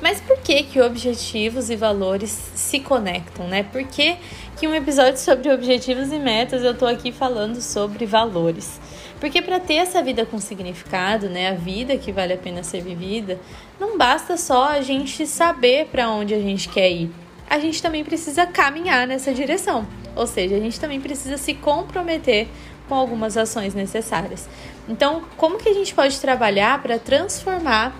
Mas 0.00 0.20
por 0.20 0.38
que 0.38 0.64
que 0.64 0.80
objetivos 0.80 1.70
e 1.70 1.76
valores 1.76 2.30
se 2.30 2.80
conectam, 2.80 3.46
né? 3.46 3.62
Por 3.62 3.84
que, 3.84 4.16
que 4.56 4.66
um 4.66 4.74
episódio 4.74 5.18
sobre 5.18 5.52
objetivos 5.52 6.10
e 6.10 6.18
metas 6.18 6.64
eu 6.64 6.76
tô 6.76 6.86
aqui 6.86 7.12
falando 7.12 7.60
sobre 7.60 8.04
valores? 8.04 8.80
Porque 9.22 9.40
para 9.40 9.60
ter 9.60 9.74
essa 9.74 10.02
vida 10.02 10.26
com 10.26 10.40
significado, 10.40 11.30
né, 11.30 11.50
a 11.50 11.54
vida 11.54 11.96
que 11.96 12.10
vale 12.10 12.32
a 12.32 12.36
pena 12.36 12.64
ser 12.64 12.82
vivida, 12.82 13.38
não 13.78 13.96
basta 13.96 14.36
só 14.36 14.70
a 14.70 14.80
gente 14.80 15.28
saber 15.28 15.86
para 15.86 16.10
onde 16.10 16.34
a 16.34 16.40
gente 16.40 16.68
quer 16.68 16.90
ir. 16.90 17.08
A 17.48 17.56
gente 17.60 17.80
também 17.80 18.02
precisa 18.02 18.44
caminhar 18.46 19.06
nessa 19.06 19.32
direção. 19.32 19.86
Ou 20.16 20.26
seja, 20.26 20.56
a 20.56 20.58
gente 20.58 20.80
também 20.80 21.00
precisa 21.00 21.36
se 21.36 21.54
comprometer 21.54 22.48
com 22.88 22.96
algumas 22.96 23.36
ações 23.36 23.74
necessárias. 23.74 24.48
Então, 24.88 25.22
como 25.36 25.56
que 25.56 25.68
a 25.68 25.72
gente 25.72 25.94
pode 25.94 26.18
trabalhar 26.20 26.82
para 26.82 26.98
transformar 26.98 27.94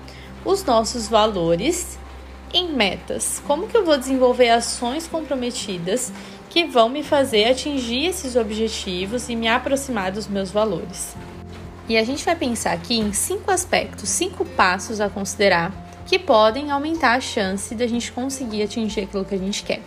os 0.44 0.64
nossos 0.64 1.06
valores 1.06 2.00
em 2.52 2.72
metas? 2.72 3.40
Como 3.46 3.68
que 3.68 3.76
eu 3.76 3.84
vou 3.84 3.96
desenvolver 3.96 4.50
ações 4.50 5.06
comprometidas 5.06 6.12
que 6.52 6.66
vão 6.66 6.90
me 6.90 7.02
fazer 7.02 7.46
atingir 7.46 8.04
esses 8.04 8.36
objetivos 8.36 9.30
e 9.30 9.34
me 9.34 9.48
aproximar 9.48 10.12
dos 10.12 10.28
meus 10.28 10.50
valores. 10.50 11.16
E 11.88 11.96
a 11.96 12.04
gente 12.04 12.22
vai 12.26 12.36
pensar 12.36 12.72
aqui 12.72 12.98
em 12.98 13.10
cinco 13.14 13.50
aspectos, 13.50 14.10
cinco 14.10 14.44
passos 14.44 15.00
a 15.00 15.08
considerar 15.08 15.72
que 16.04 16.18
podem 16.18 16.70
aumentar 16.70 17.14
a 17.14 17.20
chance 17.22 17.74
da 17.74 17.86
gente 17.86 18.12
conseguir 18.12 18.62
atingir 18.62 19.00
aquilo 19.00 19.24
que 19.24 19.34
a 19.34 19.38
gente 19.38 19.62
quer. 19.62 19.80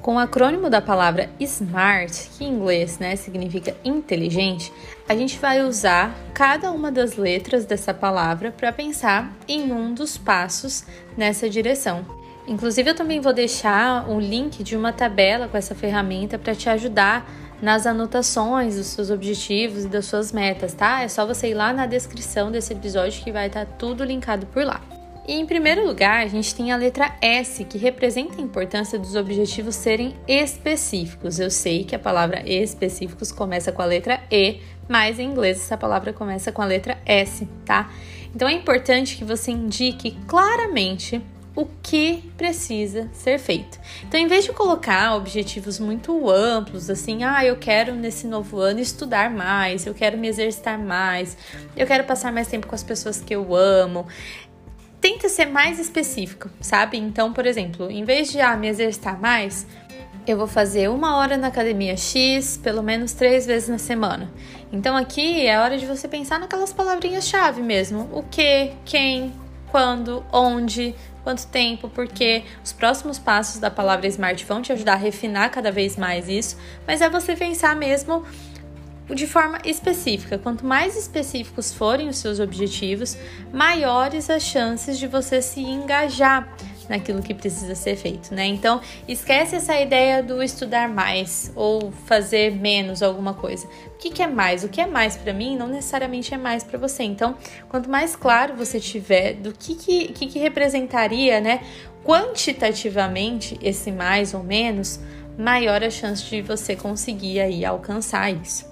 Com 0.00 0.14
o 0.14 0.18
acrônimo 0.18 0.70
da 0.70 0.80
palavra 0.80 1.28
SMART, 1.38 2.30
que 2.38 2.44
em 2.44 2.54
inglês 2.54 2.98
né, 2.98 3.14
significa 3.14 3.76
inteligente, 3.84 4.72
a 5.06 5.14
gente 5.14 5.38
vai 5.38 5.62
usar 5.62 6.16
cada 6.32 6.72
uma 6.72 6.90
das 6.90 7.16
letras 7.16 7.66
dessa 7.66 7.92
palavra 7.92 8.50
para 8.50 8.72
pensar 8.72 9.36
em 9.46 9.70
um 9.70 9.92
dos 9.92 10.16
passos 10.16 10.82
nessa 11.14 11.50
direção. 11.50 12.25
Inclusive, 12.46 12.90
eu 12.90 12.94
também 12.94 13.20
vou 13.20 13.32
deixar 13.32 14.08
um 14.08 14.20
link 14.20 14.62
de 14.62 14.76
uma 14.76 14.92
tabela 14.92 15.48
com 15.48 15.56
essa 15.56 15.74
ferramenta 15.74 16.38
para 16.38 16.54
te 16.54 16.68
ajudar 16.68 17.28
nas 17.60 17.86
anotações 17.86 18.76
dos 18.76 18.86
seus 18.86 19.10
objetivos 19.10 19.84
e 19.84 19.88
das 19.88 20.04
suas 20.04 20.30
metas, 20.30 20.72
tá? 20.74 21.02
É 21.02 21.08
só 21.08 21.26
você 21.26 21.50
ir 21.50 21.54
lá 21.54 21.72
na 21.72 21.86
descrição 21.86 22.50
desse 22.50 22.72
episódio 22.72 23.22
que 23.24 23.32
vai 23.32 23.46
estar 23.48 23.64
tá 23.64 23.72
tudo 23.78 24.04
linkado 24.04 24.46
por 24.46 24.64
lá. 24.64 24.80
E 25.26 25.32
em 25.32 25.44
primeiro 25.44 25.84
lugar, 25.84 26.22
a 26.22 26.28
gente 26.28 26.54
tem 26.54 26.70
a 26.70 26.76
letra 26.76 27.16
S, 27.20 27.64
que 27.64 27.78
representa 27.78 28.38
a 28.38 28.40
importância 28.40 28.96
dos 28.96 29.16
objetivos 29.16 29.74
serem 29.74 30.14
específicos. 30.28 31.40
Eu 31.40 31.50
sei 31.50 31.82
que 31.82 31.96
a 31.96 31.98
palavra 31.98 32.48
específicos 32.48 33.32
começa 33.32 33.72
com 33.72 33.82
a 33.82 33.86
letra 33.86 34.20
E, 34.30 34.60
mas 34.88 35.18
em 35.18 35.28
inglês 35.28 35.58
essa 35.58 35.76
palavra 35.76 36.12
começa 36.12 36.52
com 36.52 36.62
a 36.62 36.66
letra 36.66 36.96
S, 37.04 37.48
tá? 37.64 37.90
Então 38.32 38.46
é 38.46 38.52
importante 38.52 39.16
que 39.16 39.24
você 39.24 39.50
indique 39.50 40.16
claramente 40.28 41.20
o 41.56 41.64
que 41.82 42.22
precisa 42.36 43.08
ser 43.14 43.38
feito. 43.38 43.80
Então, 44.06 44.20
em 44.20 44.26
vez 44.26 44.44
de 44.44 44.52
colocar 44.52 45.16
objetivos 45.16 45.80
muito 45.80 46.30
amplos, 46.30 46.90
assim, 46.90 47.24
ah, 47.24 47.42
eu 47.42 47.56
quero 47.56 47.94
nesse 47.94 48.26
novo 48.26 48.58
ano 48.60 48.78
estudar 48.78 49.30
mais, 49.30 49.86
eu 49.86 49.94
quero 49.94 50.18
me 50.18 50.28
exercitar 50.28 50.78
mais, 50.78 51.36
eu 51.74 51.86
quero 51.86 52.04
passar 52.04 52.30
mais 52.30 52.46
tempo 52.46 52.66
com 52.66 52.74
as 52.74 52.82
pessoas 52.82 53.20
que 53.20 53.34
eu 53.34 53.56
amo. 53.56 54.06
Tenta 55.00 55.30
ser 55.30 55.46
mais 55.46 55.78
específico, 55.78 56.50
sabe? 56.60 56.98
Então, 56.98 57.32
por 57.32 57.46
exemplo, 57.46 57.90
em 57.90 58.04
vez 58.04 58.30
de 58.30 58.38
ah, 58.40 58.54
me 58.54 58.68
exercitar 58.68 59.18
mais, 59.18 59.66
eu 60.26 60.36
vou 60.36 60.46
fazer 60.46 60.90
uma 60.90 61.16
hora 61.16 61.36
na 61.36 61.46
academia 61.46 61.96
X, 61.96 62.58
pelo 62.62 62.82
menos 62.82 63.12
três 63.12 63.46
vezes 63.46 63.68
na 63.68 63.78
semana. 63.78 64.30
Então 64.72 64.96
aqui 64.96 65.46
é 65.46 65.58
hora 65.58 65.78
de 65.78 65.86
você 65.86 66.08
pensar 66.08 66.40
naquelas 66.40 66.72
palavrinhas-chave 66.72 67.62
mesmo: 67.62 68.10
o 68.12 68.24
que, 68.24 68.72
quem, 68.84 69.32
quando, 69.70 70.24
onde, 70.32 70.94
quanto 71.26 71.44
tempo, 71.48 71.88
porque 71.88 72.44
os 72.64 72.72
próximos 72.72 73.18
passos 73.18 73.58
da 73.58 73.68
palavra 73.68 74.06
smart 74.06 74.44
vão 74.44 74.62
te 74.62 74.72
ajudar 74.72 74.92
a 74.92 74.96
refinar 74.96 75.50
cada 75.50 75.72
vez 75.72 75.96
mais 75.96 76.28
isso, 76.28 76.56
mas 76.86 77.00
é 77.00 77.10
você 77.10 77.34
pensar 77.34 77.74
mesmo 77.74 78.24
de 79.12 79.26
forma 79.26 79.58
específica. 79.64 80.38
Quanto 80.38 80.64
mais 80.64 80.96
específicos 80.96 81.74
forem 81.74 82.08
os 82.08 82.18
seus 82.18 82.38
objetivos, 82.38 83.18
maiores 83.52 84.30
as 84.30 84.44
chances 84.44 85.00
de 85.00 85.08
você 85.08 85.42
se 85.42 85.58
engajar 85.58 86.48
naquilo 86.88 87.22
que 87.22 87.34
precisa 87.34 87.74
ser 87.74 87.96
feito, 87.96 88.34
né? 88.34 88.46
Então, 88.46 88.80
esquece 89.06 89.56
essa 89.56 89.78
ideia 89.80 90.22
do 90.22 90.42
estudar 90.42 90.88
mais 90.88 91.52
ou 91.54 91.90
fazer 92.06 92.52
menos 92.52 93.02
alguma 93.02 93.34
coisa. 93.34 93.66
O 93.66 93.98
que, 93.98 94.10
que 94.10 94.22
é 94.22 94.26
mais? 94.26 94.64
O 94.64 94.68
que 94.68 94.80
é 94.80 94.86
mais 94.86 95.16
para 95.16 95.32
mim 95.32 95.56
não 95.56 95.68
necessariamente 95.68 96.32
é 96.32 96.36
mais 96.36 96.62
para 96.62 96.78
você. 96.78 97.02
Então, 97.02 97.36
quanto 97.68 97.90
mais 97.90 98.14
claro 98.14 98.54
você 98.54 98.78
tiver 98.78 99.34
do 99.34 99.52
que, 99.52 99.74
que, 99.74 100.08
que, 100.08 100.26
que 100.26 100.38
representaria, 100.38 101.40
né, 101.40 101.60
quantitativamente 102.04 103.58
esse 103.62 103.90
mais 103.90 104.32
ou 104.32 104.42
menos, 104.42 105.00
maior 105.36 105.82
a 105.82 105.90
chance 105.90 106.24
de 106.24 106.40
você 106.40 106.76
conseguir 106.76 107.40
aí 107.40 107.64
alcançar 107.64 108.30
isso. 108.30 108.64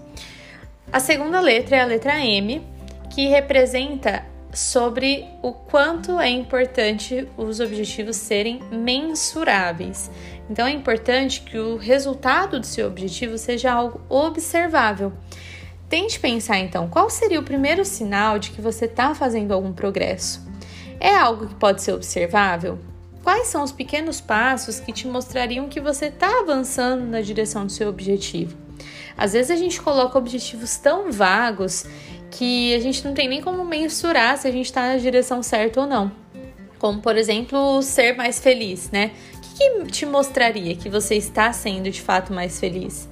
A 0.92 1.00
segunda 1.00 1.40
letra 1.40 1.76
é 1.76 1.80
a 1.80 1.86
letra 1.86 2.24
M, 2.24 2.62
que 3.10 3.26
representa 3.28 4.24
sobre 4.54 5.26
o 5.42 5.52
quanto 5.52 6.18
é 6.20 6.30
importante 6.30 7.28
os 7.36 7.60
objetivos 7.60 8.16
serem 8.16 8.60
mensuráveis. 8.70 10.10
Então 10.48 10.66
é 10.66 10.70
importante 10.70 11.42
que 11.42 11.58
o 11.58 11.76
resultado 11.76 12.60
do 12.60 12.66
seu 12.66 12.86
objetivo 12.86 13.36
seja 13.36 13.72
algo 13.72 14.00
observável. 14.08 15.12
Tente 15.88 16.18
pensar 16.18 16.58
então 16.58 16.88
qual 16.88 17.10
seria 17.10 17.40
o 17.40 17.44
primeiro 17.44 17.84
sinal 17.84 18.38
de 18.38 18.50
que 18.50 18.60
você 18.60 18.84
está 18.86 19.14
fazendo 19.14 19.52
algum 19.52 19.72
progresso. 19.72 20.46
É 21.00 21.14
algo 21.14 21.46
que 21.46 21.54
pode 21.54 21.82
ser 21.82 21.92
observável? 21.92 22.78
quais 23.24 23.48
são 23.48 23.64
os 23.64 23.72
pequenos 23.72 24.20
passos 24.20 24.78
que 24.78 24.92
te 24.92 25.08
mostrariam 25.08 25.66
que 25.66 25.80
você 25.80 26.06
está 26.06 26.40
avançando 26.40 27.06
na 27.06 27.22
direção 27.22 27.64
do 27.64 27.72
seu 27.72 27.88
objetivo. 27.88 28.54
Às 29.16 29.32
vezes 29.32 29.50
a 29.50 29.56
gente 29.56 29.80
coloca 29.80 30.18
objetivos 30.18 30.76
tão 30.76 31.10
vagos 31.10 31.86
que 32.36 32.74
a 32.74 32.80
gente 32.80 33.04
não 33.04 33.14
tem 33.14 33.28
nem 33.28 33.40
como 33.40 33.64
mensurar 33.64 34.36
se 34.36 34.48
a 34.48 34.50
gente 34.50 34.66
está 34.66 34.88
na 34.88 34.96
direção 34.96 35.42
certa 35.42 35.80
ou 35.80 35.86
não. 35.86 36.10
Como, 36.78 37.00
por 37.00 37.16
exemplo, 37.16 37.80
ser 37.82 38.16
mais 38.16 38.40
feliz, 38.40 38.90
né? 38.90 39.12
O 39.36 39.40
que, 39.40 39.70
que 39.70 39.92
te 39.92 40.06
mostraria 40.06 40.74
que 40.74 40.88
você 40.88 41.14
está 41.14 41.52
sendo 41.52 41.90
de 41.90 42.02
fato 42.02 42.32
mais 42.32 42.58
feliz? 42.58 43.08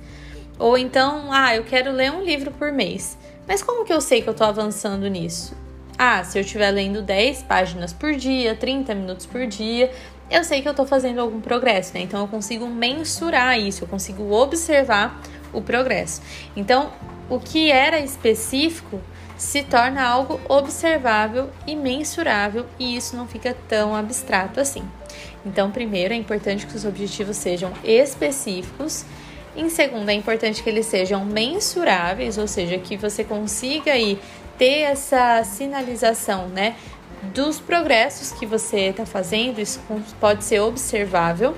Ou 0.58 0.76
então, 0.76 1.32
ah, 1.32 1.56
eu 1.56 1.64
quero 1.64 1.92
ler 1.92 2.12
um 2.12 2.22
livro 2.22 2.50
por 2.50 2.72
mês. 2.72 3.16
Mas 3.46 3.62
como 3.62 3.84
que 3.84 3.92
eu 3.92 4.00
sei 4.00 4.22
que 4.22 4.28
eu 4.28 4.32
estou 4.32 4.46
avançando 4.46 5.08
nisso? 5.08 5.56
Ah, 5.98 6.22
se 6.24 6.38
eu 6.38 6.42
estiver 6.42 6.70
lendo 6.70 7.02
10 7.02 7.44
páginas 7.44 7.92
por 7.92 8.14
dia, 8.14 8.54
30 8.54 8.94
minutos 8.94 9.26
por 9.26 9.46
dia, 9.46 9.90
eu 10.30 10.42
sei 10.42 10.62
que 10.62 10.68
eu 10.68 10.72
estou 10.72 10.86
fazendo 10.86 11.20
algum 11.20 11.40
progresso, 11.40 11.94
né? 11.94 12.00
Então 12.00 12.20
eu 12.20 12.28
consigo 12.28 12.66
mensurar 12.66 13.58
isso, 13.58 13.84
eu 13.84 13.88
consigo 13.88 14.32
observar 14.32 15.20
o 15.52 15.60
progresso. 15.60 16.22
Então, 16.56 16.90
o 17.28 17.38
que 17.38 17.70
era 17.70 18.00
específico 18.00 19.00
se 19.42 19.64
torna 19.64 20.04
algo 20.04 20.40
observável 20.48 21.50
e 21.66 21.74
mensurável 21.74 22.64
e 22.78 22.96
isso 22.96 23.16
não 23.16 23.26
fica 23.26 23.56
tão 23.68 23.94
abstrato 23.94 24.60
assim. 24.60 24.84
Então, 25.44 25.68
primeiro, 25.68 26.14
é 26.14 26.16
importante 26.16 26.64
que 26.64 26.76
os 26.76 26.84
objetivos 26.84 27.36
sejam 27.38 27.72
específicos. 27.82 29.04
Em 29.56 29.68
segundo, 29.68 30.08
é 30.08 30.12
importante 30.12 30.62
que 30.62 30.70
eles 30.70 30.86
sejam 30.86 31.24
mensuráveis, 31.24 32.38
ou 32.38 32.46
seja, 32.46 32.78
que 32.78 32.96
você 32.96 33.24
consiga 33.24 33.90
aí 33.90 34.16
ter 34.56 34.82
essa 34.82 35.42
sinalização, 35.42 36.46
né, 36.46 36.76
dos 37.34 37.58
progressos 37.58 38.30
que 38.30 38.46
você 38.46 38.90
está 38.90 39.04
fazendo, 39.04 39.60
isso 39.60 39.80
pode 40.20 40.44
ser 40.44 40.60
observável. 40.60 41.56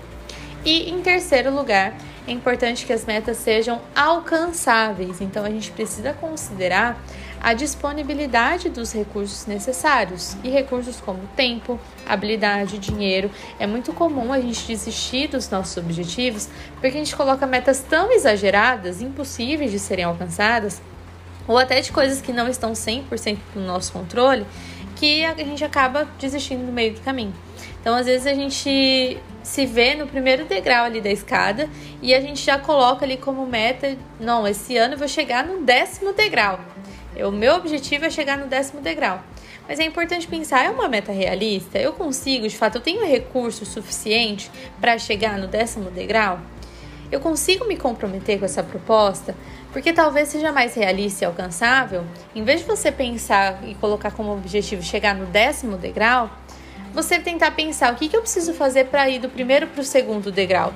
E 0.65 0.89
em 0.89 1.03
terceiro 1.03 1.55
lugar, 1.55 1.95
é 2.27 2.33
importante 2.33 2.87
que 2.87 2.95
as 2.95 3.05
metas 3.05 3.37
sejam 3.37 3.83
alcançáveis, 3.95 5.21
então 5.21 5.45
a 5.45 5.51
gente 5.51 5.71
precisa 5.71 6.15
considerar 6.15 6.99
a 7.45 7.53
disponibilidade 7.53 8.71
dos 8.71 8.91
recursos 8.91 9.45
necessários 9.45 10.35
e 10.43 10.49
recursos 10.49 10.99
como 10.99 11.21
tempo, 11.37 11.79
habilidade, 12.07 12.79
dinheiro. 12.79 13.31
É 13.59 13.67
muito 13.67 13.93
comum 13.93 14.33
a 14.33 14.41
gente 14.41 14.67
desistir 14.67 15.29
dos 15.29 15.51
nossos 15.51 15.77
objetivos 15.77 16.49
porque 16.73 16.87
a 16.87 16.93
gente 16.93 17.15
coloca 17.15 17.47
metas 17.47 17.81
tão 17.81 18.11
exageradas, 18.11 19.03
impossíveis 19.03 19.71
de 19.71 19.79
serem 19.79 20.07
alcançadas, 20.07 20.81
ou 21.47 21.59
até 21.59 21.83
de 21.83 21.93
coisas 21.93 22.23
que 22.23 22.33
não 22.33 22.49
estão 22.49 22.73
100% 22.73 23.37
no 23.55 23.67
nosso 23.67 23.93
controle, 23.93 24.47
que 24.97 25.23
a 25.27 25.35
gente 25.35 25.63
acaba 25.63 26.09
desistindo 26.19 26.65
no 26.65 26.73
meio 26.73 26.95
do 26.95 27.01
caminho. 27.03 27.35
Então, 27.79 27.95
às 27.95 28.07
vezes 28.07 28.27
a 28.27 28.33
gente 28.33 29.19
se 29.43 29.67
vê 29.67 29.95
no 29.95 30.07
primeiro 30.07 30.47
degrau 30.47 30.87
ali 30.87 31.03
da 31.03 31.11
escada 31.11 31.69
e 32.01 32.15
a 32.15 32.21
gente 32.23 32.43
já 32.43 32.59
coloca 32.59 33.05
ali 33.05 33.19
como 33.19 33.45
meta, 33.45 33.99
não, 34.19 34.49
esse 34.49 34.79
ano 34.79 34.95
eu 34.95 34.99
vou 34.99 35.09
chegar 35.09 35.45
no 35.45 35.63
décimo 35.63 36.15
degrau. 36.15 36.59
O 37.23 37.31
meu 37.31 37.55
objetivo 37.55 38.05
é 38.05 38.11
chegar 38.11 38.37
no 38.37 38.47
décimo 38.47 38.81
degrau. 38.81 39.23
Mas 39.69 39.79
é 39.79 39.85
importante 39.85 40.27
pensar, 40.27 40.65
é 40.65 40.71
uma 40.71 40.89
meta 40.89 41.13
realista? 41.13 41.79
Eu 41.79 41.93
consigo, 41.93 42.47
de 42.47 42.57
fato, 42.57 42.77
eu 42.77 42.83
tenho 42.83 43.07
recurso 43.07 43.65
suficiente 43.65 44.51
para 44.81 44.99
chegar 44.99 45.39
no 45.39 45.47
décimo 45.47 45.91
degrau? 45.91 46.41
Eu 47.11 47.21
consigo 47.21 47.65
me 47.65 47.77
comprometer 47.77 48.39
com 48.39 48.45
essa 48.45 48.63
proposta? 48.63 49.35
Porque 49.73 49.93
talvez 49.93 50.29
seja 50.29 50.53
mais 50.53 50.75
realista 50.75 51.25
e 51.25 51.27
alcançável, 51.27 52.05
em 52.35 52.43
vez 52.45 52.61
de 52.61 52.67
você 52.67 52.93
pensar 52.93 53.61
e 53.67 53.75
colocar 53.75 54.11
como 54.11 54.33
objetivo 54.33 54.83
chegar 54.83 55.15
no 55.15 55.27
décimo 55.27 55.77
degrau, 55.77 56.31
você 56.93 57.19
tentar 57.19 57.51
pensar 57.53 57.93
o 57.93 57.97
que, 57.97 58.09
que 58.09 58.17
eu 58.17 58.21
preciso 58.21 58.55
fazer 58.55 58.87
para 58.87 59.09
ir 59.09 59.19
do 59.19 59.29
primeiro 59.29 59.67
para 59.67 59.81
o 59.81 59.85
segundo 59.85 60.31
degrau. 60.31 60.73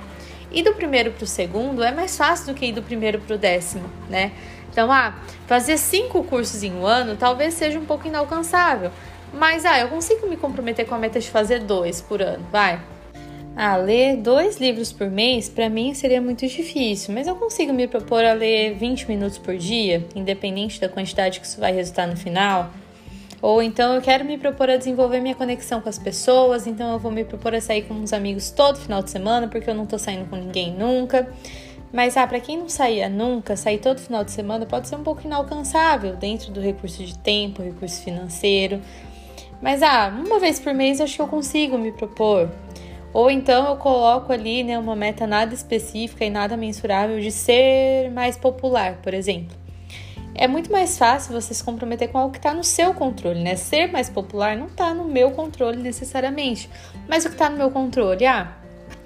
Ir 0.50 0.62
do 0.62 0.72
primeiro 0.72 1.12
para 1.12 1.24
o 1.24 1.26
segundo 1.26 1.82
é 1.82 1.92
mais 1.92 2.16
fácil 2.16 2.46
do 2.46 2.54
que 2.54 2.66
ir 2.66 2.72
do 2.72 2.82
primeiro 2.82 3.20
para 3.20 3.36
o 3.36 3.38
décimo, 3.38 3.84
né? 4.08 4.32
Então, 4.70 4.92
ah, 4.92 5.14
fazer 5.46 5.78
cinco 5.78 6.22
cursos 6.24 6.62
em 6.62 6.72
um 6.72 6.86
ano 6.86 7.16
talvez 7.16 7.54
seja 7.54 7.78
um 7.78 7.84
pouco 7.84 8.06
inalcançável. 8.06 8.90
Mas, 9.32 9.64
ah, 9.64 9.78
eu 9.78 9.88
consigo 9.88 10.26
me 10.28 10.36
comprometer 10.36 10.86
com 10.86 10.94
a 10.94 10.98
meta 10.98 11.20
de 11.20 11.30
fazer 11.30 11.60
dois 11.60 12.00
por 12.00 12.22
ano, 12.22 12.46
vai. 12.50 12.80
Ah, 13.56 13.76
ler 13.76 14.16
dois 14.16 14.58
livros 14.58 14.92
por 14.92 15.10
mês 15.10 15.48
para 15.48 15.68
mim 15.68 15.92
seria 15.92 16.20
muito 16.20 16.46
difícil, 16.46 17.12
mas 17.12 17.26
eu 17.26 17.34
consigo 17.34 17.72
me 17.72 17.88
propor 17.88 18.24
a 18.24 18.32
ler 18.32 18.74
20 18.74 19.08
minutos 19.08 19.36
por 19.36 19.56
dia, 19.56 20.06
independente 20.14 20.80
da 20.80 20.88
quantidade 20.88 21.40
que 21.40 21.46
isso 21.46 21.58
vai 21.58 21.72
resultar 21.72 22.06
no 22.06 22.16
final. 22.16 22.70
Ou 23.42 23.62
então 23.62 23.94
eu 23.94 24.00
quero 24.00 24.24
me 24.24 24.36
propor 24.38 24.70
a 24.70 24.76
desenvolver 24.76 25.20
minha 25.20 25.34
conexão 25.34 25.80
com 25.80 25.88
as 25.88 25.98
pessoas, 25.98 26.66
então 26.66 26.92
eu 26.92 26.98
vou 26.98 27.10
me 27.10 27.24
propor 27.24 27.54
a 27.54 27.60
sair 27.60 27.82
com 27.82 27.94
uns 27.94 28.12
amigos 28.12 28.50
todo 28.50 28.78
final 28.78 29.02
de 29.02 29.10
semana, 29.10 29.48
porque 29.48 29.68
eu 29.68 29.74
não 29.74 29.86
tô 29.86 29.98
saindo 29.98 30.28
com 30.28 30.36
ninguém 30.36 30.72
nunca. 30.72 31.28
Mas 31.92 32.16
ah, 32.16 32.26
para 32.26 32.40
quem 32.40 32.58
não 32.58 32.68
saía 32.68 33.08
nunca, 33.08 33.56
sair 33.56 33.78
todo 33.78 33.98
final 33.98 34.22
de 34.22 34.30
semana 34.30 34.66
pode 34.66 34.88
ser 34.88 34.96
um 34.96 35.02
pouco 35.02 35.22
inalcançável 35.24 36.16
dentro 36.16 36.52
do 36.52 36.60
recurso 36.60 37.02
de 37.02 37.16
tempo, 37.18 37.62
recurso 37.62 38.02
financeiro. 38.02 38.80
Mas 39.60 39.82
ah, 39.82 40.12
uma 40.14 40.38
vez 40.38 40.60
por 40.60 40.74
mês 40.74 41.00
acho 41.00 41.16
que 41.16 41.22
eu 41.22 41.28
consigo 41.28 41.78
me 41.78 41.92
propor. 41.92 42.50
Ou 43.12 43.30
então 43.30 43.66
eu 43.68 43.76
coloco 43.76 44.32
ali 44.32 44.62
né, 44.62 44.78
uma 44.78 44.94
meta 44.94 45.26
nada 45.26 45.54
específica 45.54 46.24
e 46.24 46.30
nada 46.30 46.56
mensurável 46.56 47.18
de 47.20 47.30
ser 47.30 48.10
mais 48.10 48.36
popular, 48.36 48.98
por 49.02 49.14
exemplo 49.14 49.56
é 50.38 50.46
muito 50.46 50.70
mais 50.70 50.96
fácil 50.96 51.32
você 51.32 51.52
se 51.52 51.64
comprometer 51.64 52.08
com 52.08 52.16
algo 52.16 52.30
que 52.30 52.38
está 52.38 52.54
no 52.54 52.62
seu 52.62 52.94
controle, 52.94 53.42
né? 53.42 53.56
Ser 53.56 53.90
mais 53.90 54.08
popular 54.08 54.56
não 54.56 54.66
está 54.66 54.94
no 54.94 55.04
meu 55.04 55.32
controle 55.32 55.82
necessariamente, 55.82 56.70
mas 57.08 57.24
o 57.24 57.28
que 57.28 57.34
está 57.34 57.50
no 57.50 57.56
meu 57.56 57.72
controle, 57.72 58.24
ah, 58.24 58.56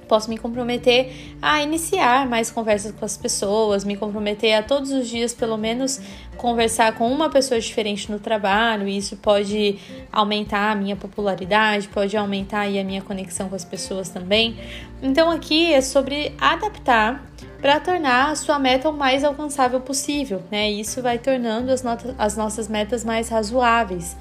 posso 0.08 0.28
me 0.28 0.38
comprometer 0.38 1.34
a 1.40 1.62
iniciar 1.62 2.28
mais 2.28 2.50
conversas 2.50 2.92
com 2.92 3.04
as 3.04 3.16
pessoas, 3.16 3.84
me 3.84 3.96
comprometer 3.96 4.54
a 4.54 4.62
todos 4.62 4.90
os 4.90 5.08
dias, 5.08 5.34
pelo 5.34 5.56
menos, 5.56 6.00
conversar 6.36 6.94
com 6.94 7.10
uma 7.10 7.30
pessoa 7.30 7.60
diferente 7.60 8.10
no 8.10 8.18
trabalho. 8.18 8.86
E 8.88 8.96
isso 8.96 9.16
pode 9.16 9.78
aumentar 10.10 10.72
a 10.72 10.74
minha 10.74 10.96
popularidade, 10.96 11.88
pode 11.88 12.16
aumentar 12.16 12.66
a 12.66 12.84
minha 12.84 13.02
conexão 13.02 13.48
com 13.48 13.54
as 13.54 13.64
pessoas 13.64 14.08
também. 14.08 14.56
Então, 15.02 15.30
aqui 15.30 15.72
é 15.72 15.80
sobre 15.80 16.34
adaptar 16.40 17.24
para 17.60 17.78
tornar 17.78 18.30
a 18.30 18.34
sua 18.34 18.58
meta 18.58 18.90
o 18.90 18.92
mais 18.92 19.22
alcançável 19.22 19.80
possível, 19.80 20.42
né? 20.50 20.70
Isso 20.70 21.00
vai 21.00 21.18
tornando 21.18 21.70
as, 21.70 21.84
as 22.18 22.36
nossas 22.36 22.68
metas 22.68 23.04
mais 23.04 23.28
razoáveis. 23.28 24.16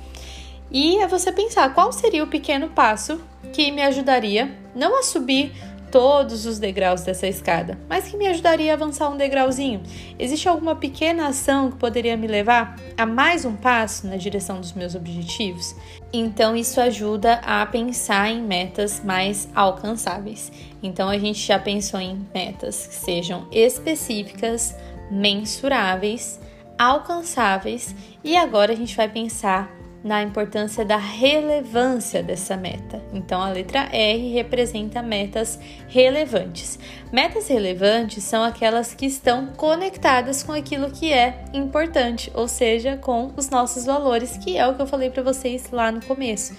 E 0.72 0.98
é 1.00 1.08
você 1.08 1.32
pensar 1.32 1.74
qual 1.74 1.92
seria 1.92 2.24
o 2.24 2.28
pequeno 2.28 2.70
passo 2.70 3.20
que 3.52 3.72
me 3.72 3.82
ajudaria 3.82 4.56
não 4.74 4.98
a 4.98 5.04
subir 5.04 5.52
todos 5.92 6.46
os 6.46 6.58
degraus 6.58 7.02
dessa 7.02 7.28
escada, 7.28 7.78
mas 7.90 8.08
que 8.08 8.16
me 8.16 8.26
ajudaria 8.28 8.72
a 8.72 8.76
avançar 8.76 9.10
um 9.10 9.18
degrauzinho. 9.18 9.84
Existe 10.18 10.48
alguma 10.48 10.76
pequena 10.76 11.28
ação 11.28 11.70
que 11.70 11.78
poderia 11.78 12.16
me 12.16 12.28
levar 12.28 12.80
a 12.98 13.06
mais 13.06 13.44
um 13.44 13.56
passo 13.56 14.08
na 14.08 14.16
direção 14.16 14.60
dos 14.60 14.74
meus 14.74 14.96
objetivos? 14.96 15.76
Então, 16.14 16.56
isso 16.56 16.80
ajuda 16.80 17.36
a 17.44 17.66
pensar 17.66 18.30
em 18.30 18.42
metas 18.42 19.04
mais 19.04 19.50
alcançáveis. 19.54 20.52
Então, 20.82 21.10
a 21.10 21.18
gente 21.18 21.40
já 21.40 21.60
pensou 21.60 22.00
em 22.00 22.26
metas 22.34 22.88
que 22.88 22.96
sejam 22.96 23.48
específicas, 23.52 24.76
mensuráveis, 25.12 26.40
alcançáveis 26.80 27.94
e 28.24 28.36
agora 28.36 28.74
a 28.74 28.76
gente 28.76 28.96
vai 28.96 29.08
pensar 29.08 29.81
na 30.04 30.24
importância 30.24 30.84
da 30.84 30.98
relevância 30.98 32.24
dessa 32.24 32.58
meta. 32.58 33.04
Então, 33.14 33.42
a 33.42 33.50
letra 33.50 33.88
R 33.92 34.34
representa 34.34 35.02
metas 35.02 35.60
relevantes. 35.88 36.80
Metas 37.12 37.48
relevantes 37.48 38.24
são 38.24 38.44
aquelas 38.44 38.96
que 38.96 39.06
estão 39.06 39.48
conectadas 39.56 40.42
com 40.42 40.54
aquilo 40.54 40.90
que 40.90 41.14
é 41.14 41.46
importante, 41.54 42.32
ou 42.34 42.48
seja, 42.48 42.98
com 42.98 43.32
os 43.38 43.50
nossos 43.50 43.86
valores, 43.86 44.38
que 44.38 44.58
é 44.58 44.68
o 44.68 44.74
que 44.74 44.82
eu 44.82 44.88
falei 44.88 45.12
para 45.12 45.22
vocês 45.22 45.70
lá 45.72 45.92
no 45.92 46.02
começo. 46.02 46.56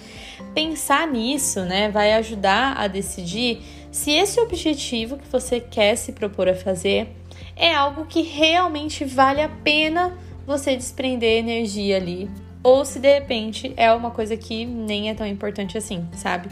Pensar 0.53 1.05
nisso, 1.07 1.61
né, 1.61 1.89
vai 1.89 2.13
ajudar 2.13 2.77
a 2.77 2.87
decidir 2.87 3.61
se 3.91 4.11
esse 4.11 4.39
objetivo 4.39 5.17
que 5.17 5.27
você 5.27 5.59
quer 5.59 5.95
se 5.95 6.13
propor 6.13 6.47
a 6.47 6.55
fazer 6.55 7.09
é 7.55 7.73
algo 7.73 8.05
que 8.05 8.21
realmente 8.21 9.03
vale 9.03 9.41
a 9.41 9.49
pena 9.49 10.17
você 10.45 10.75
desprender 10.75 11.37
energia 11.37 11.97
ali 11.97 12.29
ou 12.63 12.85
se 12.85 12.97
de 12.97 13.13
repente 13.13 13.73
é 13.75 13.91
uma 13.91 14.09
coisa 14.09 14.37
que 14.37 14.65
nem 14.65 15.09
é 15.09 15.13
tão 15.13 15.27
importante 15.27 15.77
assim, 15.77 16.07
sabe? 16.15 16.47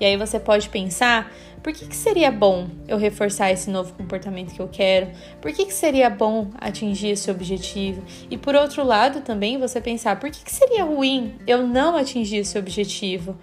E 0.00 0.04
aí 0.04 0.16
você 0.16 0.38
pode 0.38 0.68
pensar, 0.68 1.32
por 1.62 1.72
que, 1.72 1.86
que 1.86 1.96
seria 1.96 2.30
bom 2.30 2.68
eu 2.86 2.96
reforçar 2.96 3.50
esse 3.50 3.68
novo 3.68 3.92
comportamento 3.94 4.54
que 4.54 4.60
eu 4.62 4.68
quero? 4.68 5.08
Por 5.40 5.52
que, 5.52 5.66
que 5.66 5.74
seria 5.74 6.08
bom 6.08 6.50
atingir 6.58 7.08
esse 7.08 7.28
objetivo? 7.28 8.04
E 8.30 8.38
por 8.38 8.54
outro 8.54 8.84
lado 8.84 9.20
também 9.22 9.58
você 9.58 9.80
pensar, 9.80 10.20
por 10.20 10.30
que, 10.30 10.44
que 10.44 10.52
seria 10.52 10.84
ruim 10.84 11.34
eu 11.44 11.66
não 11.66 11.96
atingir 11.96 12.36
esse 12.36 12.56
objetivo? 12.56 13.36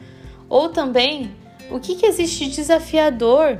Ou 0.48 0.70
também, 0.70 1.32
o 1.70 1.80
que, 1.82 1.96
que 1.96 2.06
existe 2.06 2.46
de 2.46 2.56
desafiador 2.56 3.60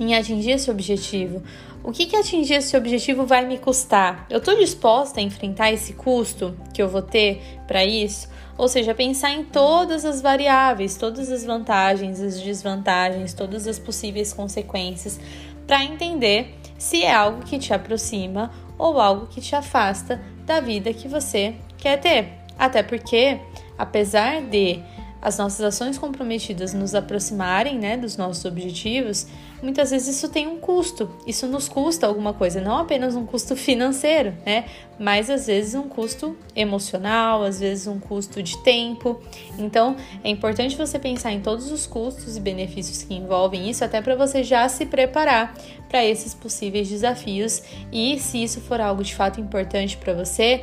em 0.00 0.16
atingir 0.16 0.52
esse 0.52 0.68
objetivo? 0.68 1.40
O 1.84 1.92
que, 1.92 2.06
que 2.06 2.16
atingir 2.16 2.54
esse 2.54 2.74
objetivo 2.78 3.26
vai 3.26 3.44
me 3.44 3.58
custar? 3.58 4.26
Eu 4.30 4.38
estou 4.38 4.56
disposta 4.56 5.20
a 5.20 5.22
enfrentar 5.22 5.70
esse 5.70 5.92
custo 5.92 6.56
que 6.72 6.80
eu 6.80 6.88
vou 6.88 7.02
ter 7.02 7.42
para 7.66 7.84
isso? 7.84 8.26
Ou 8.56 8.68
seja, 8.68 8.94
pensar 8.94 9.32
em 9.32 9.44
todas 9.44 10.02
as 10.06 10.22
variáveis, 10.22 10.96
todas 10.96 11.30
as 11.30 11.44
vantagens, 11.44 12.22
as 12.22 12.40
desvantagens, 12.40 13.34
todas 13.34 13.68
as 13.68 13.78
possíveis 13.78 14.32
consequências, 14.32 15.20
para 15.66 15.84
entender 15.84 16.54
se 16.78 17.02
é 17.02 17.12
algo 17.12 17.44
que 17.44 17.58
te 17.58 17.74
aproxima 17.74 18.50
ou 18.78 18.98
algo 18.98 19.26
que 19.26 19.42
te 19.42 19.54
afasta 19.54 20.22
da 20.46 20.60
vida 20.60 20.94
que 20.94 21.06
você 21.06 21.54
quer 21.76 22.00
ter. 22.00 22.32
Até 22.58 22.82
porque, 22.82 23.38
apesar 23.76 24.40
de 24.40 24.80
as 25.24 25.38
nossas 25.38 25.62
ações 25.62 25.96
comprometidas 25.96 26.74
nos 26.74 26.94
aproximarem 26.94 27.78
né, 27.78 27.96
dos 27.96 28.14
nossos 28.18 28.44
objetivos, 28.44 29.26
muitas 29.62 29.90
vezes 29.90 30.18
isso 30.18 30.28
tem 30.28 30.46
um 30.46 30.60
custo. 30.60 31.10
Isso 31.26 31.46
nos 31.46 31.66
custa 31.66 32.06
alguma 32.06 32.34
coisa, 32.34 32.60
não 32.60 32.76
apenas 32.76 33.16
um 33.16 33.24
custo 33.24 33.56
financeiro, 33.56 34.34
né? 34.44 34.66
Mas 34.98 35.30
às 35.30 35.46
vezes 35.46 35.74
um 35.74 35.88
custo 35.88 36.36
emocional, 36.54 37.42
às 37.42 37.58
vezes 37.58 37.86
um 37.86 37.98
custo 37.98 38.42
de 38.42 38.62
tempo. 38.62 39.18
Então 39.58 39.96
é 40.22 40.28
importante 40.28 40.76
você 40.76 40.98
pensar 40.98 41.32
em 41.32 41.40
todos 41.40 41.72
os 41.72 41.86
custos 41.86 42.36
e 42.36 42.40
benefícios 42.40 43.02
que 43.02 43.14
envolvem 43.14 43.70
isso, 43.70 43.82
até 43.82 44.02
para 44.02 44.14
você 44.14 44.44
já 44.44 44.68
se 44.68 44.84
preparar 44.84 45.54
para 45.88 46.04
esses 46.04 46.34
possíveis 46.34 46.86
desafios. 46.86 47.62
E 47.90 48.18
se 48.18 48.42
isso 48.42 48.60
for 48.60 48.78
algo 48.78 49.02
de 49.02 49.14
fato 49.14 49.40
importante 49.40 49.96
para 49.96 50.12
você, 50.12 50.62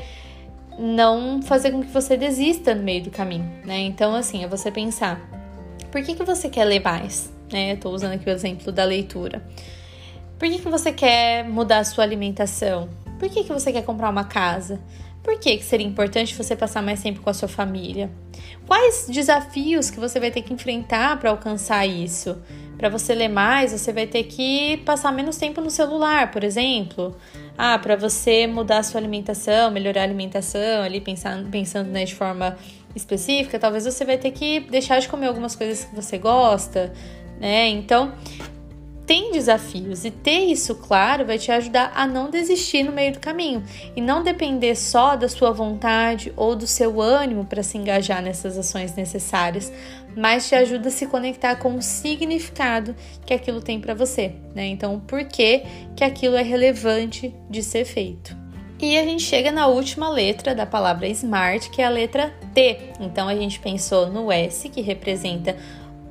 não 0.77 1.41
fazer 1.41 1.71
com 1.71 1.81
que 1.81 1.91
você 1.91 2.17
desista 2.17 2.73
no 2.73 2.84
meio 2.84 3.03
do 3.03 3.12
caminho, 3.12 3.49
né? 3.65 3.79
Então, 3.79 4.15
assim, 4.15 4.43
é 4.43 4.47
você 4.47 4.71
pensar: 4.71 5.21
por 5.91 6.01
que, 6.03 6.15
que 6.15 6.23
você 6.23 6.49
quer 6.49 6.65
ler 6.65 6.81
mais? 6.81 7.31
Né? 7.51 7.73
Estou 7.73 7.93
usando 7.93 8.13
aqui 8.13 8.29
o 8.29 8.34
exemplo 8.34 8.71
da 8.71 8.84
leitura. 8.84 9.43
Por 10.39 10.49
que, 10.49 10.57
que 10.57 10.69
você 10.69 10.91
quer 10.91 11.43
mudar 11.43 11.79
a 11.79 11.84
sua 11.84 12.03
alimentação? 12.03 12.89
Por 13.19 13.29
que, 13.29 13.43
que 13.43 13.53
você 13.53 13.71
quer 13.71 13.84
comprar 13.84 14.10
uma 14.10 14.23
casa? 14.23 14.79
Por 15.21 15.39
que, 15.39 15.57
que 15.57 15.63
seria 15.63 15.86
importante 15.86 16.36
você 16.36 16.55
passar 16.55 16.81
mais 16.81 17.01
tempo 17.01 17.21
com 17.21 17.29
a 17.29 17.34
sua 17.34 17.47
família? 17.47 18.10
Quais 18.65 19.05
desafios 19.07 19.91
que 19.91 19.99
você 19.99 20.19
vai 20.19 20.31
ter 20.31 20.41
que 20.41 20.53
enfrentar 20.53 21.19
para 21.19 21.29
alcançar 21.29 21.86
isso? 21.86 22.41
Para 22.82 22.89
você 22.89 23.13
ler 23.13 23.28
mais, 23.28 23.72
você 23.72 23.94
vai 23.94 24.08
ter 24.08 24.24
que 24.24 24.78
passar 24.78 25.12
menos 25.12 25.38
tempo 25.38 25.62
no 25.62 25.70
celular, 25.70 26.32
por 26.32 26.44
exemplo. 26.44 27.15
Ah, 27.56 27.78
para 27.78 27.96
você 27.96 28.48
mudar 28.48 28.80
a 28.80 28.84
sua 28.84 29.00
alimentação, 29.00 29.70
melhorar 29.70 30.02
a 30.02 30.04
alimentação, 30.06 30.82
ali 30.82 31.00
pensando, 31.00 31.48
pensando 31.48 31.91
né, 31.91 32.06
de 32.06 32.15
forma 32.15 32.58
específica, 32.96 33.60
talvez 33.60 33.86
você 33.86 34.04
vai 34.04 34.17
ter 34.17 34.32
que 34.32 34.62
deixar 34.62 34.98
de 35.00 35.08
comer 35.08 35.28
algumas 35.28 35.56
coisas 35.56 35.86
que 35.86 35.96
você 35.96 36.17
gosta, 36.17 36.91
né? 37.39 37.70
Então, 37.70 38.13
tem 39.12 39.30
desafios 39.32 40.06
e 40.06 40.10
ter 40.10 40.46
isso 40.46 40.74
claro 40.76 41.26
vai 41.26 41.38
te 41.38 41.52
ajudar 41.52 41.91
a 41.94 42.08
não 42.08 42.30
desistir 42.30 42.82
no 42.82 42.94
meio 42.94 43.12
do 43.12 43.20
caminho 43.20 43.62
e 43.94 44.00
não 44.00 44.24
depender 44.24 44.74
só 44.74 45.17
da 45.17 45.28
sua 45.28 45.52
vontade 45.52 46.32
ou 46.38 46.56
do 46.56 46.65
seu 46.65 47.02
ânimo 47.02 47.44
para 47.44 47.62
se 47.62 47.78
engajar 47.78 48.22
nessas 48.22 48.58
ações 48.58 48.96
necessárias, 48.96 49.70
mas 50.15 50.47
te 50.47 50.56
ajuda 50.56 50.89
a 50.89 50.91
se 50.91 51.06
conectar 51.06 51.56
com 51.56 51.76
o 51.76 51.82
significado 51.82 52.95
que 53.26 53.34
aquilo 53.34 53.62
tem 53.62 53.80
para 53.80 53.93
você, 53.93 54.34
né? 54.54 54.67
Então, 54.67 55.00
por 55.00 55.24
que 55.26 55.63
que 55.95 56.04
aquilo 56.04 56.36
é 56.36 56.41
relevante 56.41 57.34
de 57.50 57.63
ser 57.63 57.86
feito? 57.86 58.36
E 58.82 58.97
a 58.97 59.04
gente 59.04 59.21
chega 59.21 59.52
na 59.52 59.67
última 59.67 60.10
letra 60.10 60.56
da 60.56 60.65
palavra 60.65 61.08
smart, 61.10 61.69
que 61.69 61.84
é 61.84 61.86
a 61.86 61.89
letra 61.89 62.34
T. 62.52 62.80
Então 63.00 63.28
a 63.28 63.36
gente 63.36 63.60
pensou 63.60 64.08
no 64.08 64.32
S, 64.32 64.67
que 64.69 64.82
representa 64.82 65.56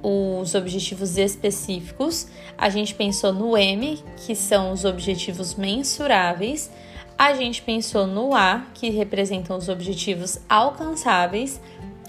os 0.00 0.54
objetivos 0.54 1.18
específicos, 1.18 2.28
a 2.56 2.70
gente 2.70 2.94
pensou 2.94 3.32
no 3.32 3.56
M, 3.56 3.98
que 4.24 4.34
são 4.34 4.72
os 4.72 4.84
objetivos 4.84 5.56
mensuráveis, 5.56 6.70
a 7.18 7.34
gente 7.34 7.60
pensou 7.60 8.06
no 8.06 8.34
A, 8.34 8.64
que 8.72 8.88
representam 8.88 9.58
os 9.58 9.68
objetivos 9.68 10.38
alcançáveis, 10.48 11.60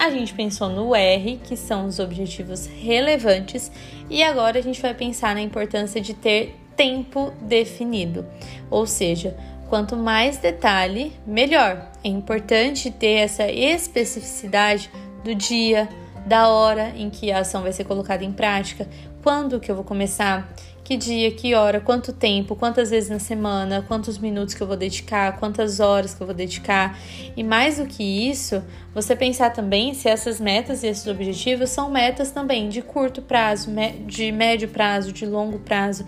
a 0.01 0.09
gente 0.09 0.33
pensou 0.33 0.67
no 0.67 0.95
R, 0.95 1.39
que 1.43 1.55
são 1.55 1.85
os 1.85 1.99
objetivos 1.99 2.65
relevantes, 2.65 3.71
e 4.09 4.23
agora 4.23 4.57
a 4.57 4.61
gente 4.61 4.81
vai 4.81 4.95
pensar 4.95 5.35
na 5.35 5.41
importância 5.41 6.01
de 6.01 6.15
ter 6.15 6.57
tempo 6.75 7.31
definido, 7.39 8.25
ou 8.67 8.87
seja, 8.87 9.37
quanto 9.69 9.95
mais 9.95 10.39
detalhe, 10.39 11.13
melhor. 11.23 11.91
É 12.03 12.07
importante 12.07 12.89
ter 12.89 13.19
essa 13.19 13.47
especificidade 13.47 14.89
do 15.23 15.35
dia, 15.35 15.87
da 16.25 16.49
hora 16.49 16.93
em 16.95 17.11
que 17.11 17.31
a 17.31 17.41
ação 17.41 17.61
vai 17.61 17.71
ser 17.71 17.83
colocada 17.83 18.25
em 18.25 18.31
prática, 18.31 18.89
quando 19.21 19.59
que 19.59 19.69
eu 19.69 19.75
vou 19.75 19.83
começar, 19.83 20.51
que 20.91 20.97
dia, 20.97 21.31
que 21.31 21.55
hora, 21.55 21.79
quanto 21.79 22.11
tempo, 22.11 22.53
quantas 22.53 22.89
vezes 22.89 23.09
na 23.09 23.17
semana, 23.17 23.81
quantos 23.87 24.17
minutos 24.17 24.53
que 24.53 24.61
eu 24.61 24.67
vou 24.67 24.75
dedicar, 24.75 25.39
quantas 25.39 25.79
horas 25.79 26.13
que 26.13 26.21
eu 26.21 26.27
vou 26.27 26.35
dedicar. 26.35 26.99
E 27.33 27.45
mais 27.45 27.77
do 27.77 27.85
que 27.85 28.03
isso, 28.03 28.61
você 28.93 29.15
pensar 29.15 29.51
também 29.51 29.93
se 29.93 30.09
essas 30.09 30.37
metas 30.37 30.83
e 30.83 30.87
esses 30.87 31.07
objetivos 31.07 31.69
são 31.69 31.89
metas 31.89 32.31
também 32.31 32.67
de 32.67 32.81
curto 32.81 33.21
prazo, 33.21 33.69
de 34.05 34.33
médio 34.33 34.67
prazo, 34.67 35.13
de 35.13 35.25
longo 35.25 35.59
prazo 35.59 36.05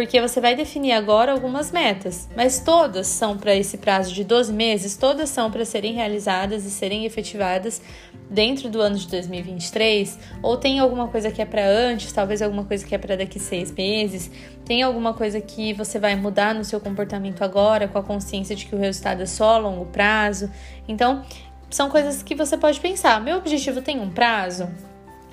porque 0.00 0.18
você 0.18 0.40
vai 0.40 0.56
definir 0.56 0.92
agora 0.92 1.30
algumas 1.30 1.70
metas, 1.70 2.26
mas 2.34 2.58
todas 2.58 3.06
são 3.06 3.36
para 3.36 3.54
esse 3.54 3.76
prazo 3.76 4.14
de 4.14 4.24
12 4.24 4.50
meses, 4.50 4.96
todas 4.96 5.28
são 5.28 5.50
para 5.50 5.62
serem 5.62 5.92
realizadas 5.92 6.64
e 6.64 6.70
serem 6.70 7.04
efetivadas 7.04 7.82
dentro 8.30 8.70
do 8.70 8.80
ano 8.80 8.96
de 8.96 9.06
2023, 9.08 10.18
ou 10.42 10.56
tem 10.56 10.78
alguma 10.78 11.08
coisa 11.08 11.30
que 11.30 11.42
é 11.42 11.44
para 11.44 11.68
antes, 11.68 12.10
talvez 12.14 12.40
alguma 12.40 12.64
coisa 12.64 12.86
que 12.86 12.94
é 12.94 12.98
para 12.98 13.14
daqui 13.14 13.38
seis 13.38 13.70
meses, 13.72 14.30
tem 14.64 14.82
alguma 14.82 15.12
coisa 15.12 15.38
que 15.38 15.74
você 15.74 15.98
vai 15.98 16.16
mudar 16.16 16.54
no 16.54 16.64
seu 16.64 16.80
comportamento 16.80 17.42
agora, 17.42 17.86
com 17.86 17.98
a 17.98 18.02
consciência 18.02 18.56
de 18.56 18.64
que 18.64 18.74
o 18.74 18.78
resultado 18.78 19.20
é 19.20 19.26
só 19.26 19.56
a 19.56 19.58
longo 19.58 19.84
prazo. 19.84 20.50
Então, 20.88 21.22
são 21.68 21.90
coisas 21.90 22.22
que 22.22 22.34
você 22.34 22.56
pode 22.56 22.80
pensar: 22.80 23.20
meu 23.20 23.36
objetivo 23.36 23.82
tem 23.82 24.00
um 24.00 24.08
prazo? 24.08 24.66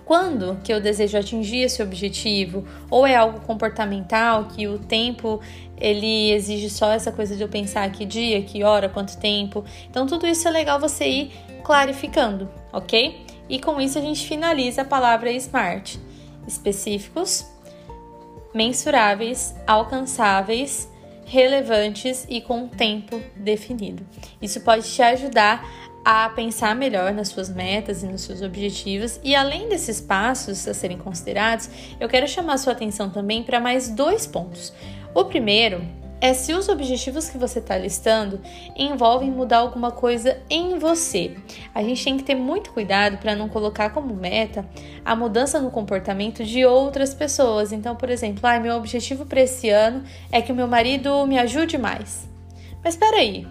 Quando 0.08 0.58
que 0.64 0.72
eu 0.72 0.80
desejo 0.80 1.18
atingir 1.18 1.64
esse 1.64 1.84
objetivo, 1.84 2.66
ou 2.90 3.06
é 3.06 3.14
algo 3.14 3.42
comportamental 3.42 4.46
que 4.46 4.66
o 4.66 4.80
tempo 4.80 5.42
ele 5.78 6.32
exige 6.32 6.70
só 6.70 6.94
essa 6.94 7.12
coisa 7.12 7.36
de 7.36 7.44
eu 7.44 7.50
pensar 7.50 7.92
que 7.92 8.06
dia, 8.06 8.42
que 8.42 8.64
hora, 8.64 8.88
quanto 8.88 9.18
tempo. 9.18 9.66
Então 9.90 10.08
tudo 10.08 10.26
isso 10.26 10.48
é 10.48 10.52
legal 10.52 10.80
você 10.80 11.06
ir 11.06 11.32
clarificando, 11.62 12.50
ok? 12.72 13.26
E 13.50 13.60
com 13.60 13.82
isso 13.82 14.00
a 14.00 14.02
gente 14.02 14.26
finaliza 14.26 14.84
a 14.84 14.86
palavra 14.86 15.30
SMART: 15.30 15.98
específicos, 16.48 17.46
mensuráveis, 18.54 19.54
alcançáveis, 19.68 20.90
relevantes 21.26 22.26
e 22.30 22.40
com 22.40 22.70
tempo 22.70 23.22
definido. 23.36 24.06
Isso 24.42 24.62
pode 24.62 24.90
te 24.90 25.02
ajudar 25.02 25.70
a 26.10 26.30
pensar 26.30 26.74
melhor 26.74 27.12
nas 27.12 27.28
suas 27.28 27.50
metas 27.50 28.02
e 28.02 28.08
nos 28.08 28.22
seus 28.22 28.42
objetivos. 28.42 29.20
E 29.26 29.36
além 29.36 29.68
desses 29.68 30.00
passos 30.00 30.66
a 30.66 30.74
serem 30.74 30.98
considerados, 30.98 31.70
eu 32.00 32.08
quero 32.08 32.26
chamar 32.26 32.58
sua 32.60 32.72
atenção 32.72 33.10
também 33.10 33.44
para 33.44 33.60
mais 33.60 33.90
dois 33.90 34.26
pontos. 34.26 34.74
O 35.14 35.26
primeiro 35.26 35.82
é 36.22 36.34
se 36.34 36.54
os 36.54 36.70
objetivos 36.70 37.30
que 37.30 37.38
você 37.38 37.60
está 37.60 37.78
listando 37.78 38.40
envolvem 38.74 39.30
mudar 39.30 39.58
alguma 39.58 39.92
coisa 39.92 40.40
em 40.50 40.80
você. 40.80 41.36
A 41.76 41.84
gente 41.84 42.02
tem 42.02 42.16
que 42.16 42.24
ter 42.24 42.36
muito 42.36 42.72
cuidado 42.72 43.18
para 43.18 43.36
não 43.36 43.50
colocar 43.50 43.90
como 43.90 44.16
meta 44.16 44.66
a 45.04 45.14
mudança 45.14 45.60
no 45.60 45.70
comportamento 45.70 46.42
de 46.42 46.64
outras 46.64 47.14
pessoas. 47.14 47.74
Então, 47.74 47.98
por 47.98 48.10
exemplo, 48.10 48.40
ah, 48.48 48.58
meu 48.62 48.78
objetivo 48.78 49.26
para 49.26 49.42
esse 49.42 49.70
ano 49.70 50.06
é 50.32 50.42
que 50.42 50.54
o 50.54 50.56
meu 50.56 50.70
marido 50.70 51.28
me 51.28 51.38
ajude 51.38 51.78
mais. 51.78 52.26
Mas 52.82 52.94
espera 52.94 53.18
aí, 53.18 53.46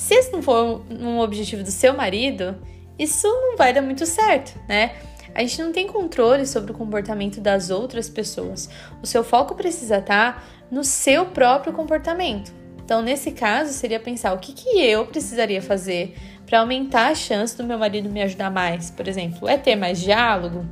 se 0.00 0.14
esse 0.14 0.32
não 0.32 0.40
for 0.40 0.82
um 0.90 1.18
objetivo 1.18 1.62
do 1.62 1.70
seu 1.70 1.92
marido, 1.92 2.56
isso 2.98 3.26
não 3.28 3.54
vai 3.54 3.70
dar 3.70 3.82
muito 3.82 4.06
certo, 4.06 4.58
né? 4.66 4.92
A 5.34 5.42
gente 5.42 5.62
não 5.62 5.72
tem 5.72 5.86
controle 5.86 6.46
sobre 6.46 6.72
o 6.72 6.74
comportamento 6.74 7.38
das 7.38 7.68
outras 7.68 8.08
pessoas. 8.08 8.70
O 9.02 9.06
seu 9.06 9.22
foco 9.22 9.54
precisa 9.54 9.98
estar 9.98 10.42
no 10.70 10.82
seu 10.82 11.26
próprio 11.26 11.74
comportamento. 11.74 12.50
Então, 12.82 13.02
nesse 13.02 13.30
caso, 13.32 13.74
seria 13.74 14.00
pensar 14.00 14.32
o 14.32 14.38
que, 14.38 14.54
que 14.54 14.80
eu 14.80 15.04
precisaria 15.04 15.60
fazer 15.60 16.16
para 16.46 16.60
aumentar 16.60 17.08
a 17.08 17.14
chance 17.14 17.54
do 17.54 17.62
meu 17.62 17.78
marido 17.78 18.08
me 18.08 18.22
ajudar 18.22 18.50
mais. 18.50 18.90
Por 18.90 19.06
exemplo, 19.06 19.46
é 19.46 19.58
ter 19.58 19.76
mais 19.76 20.00
diálogo? 20.00 20.64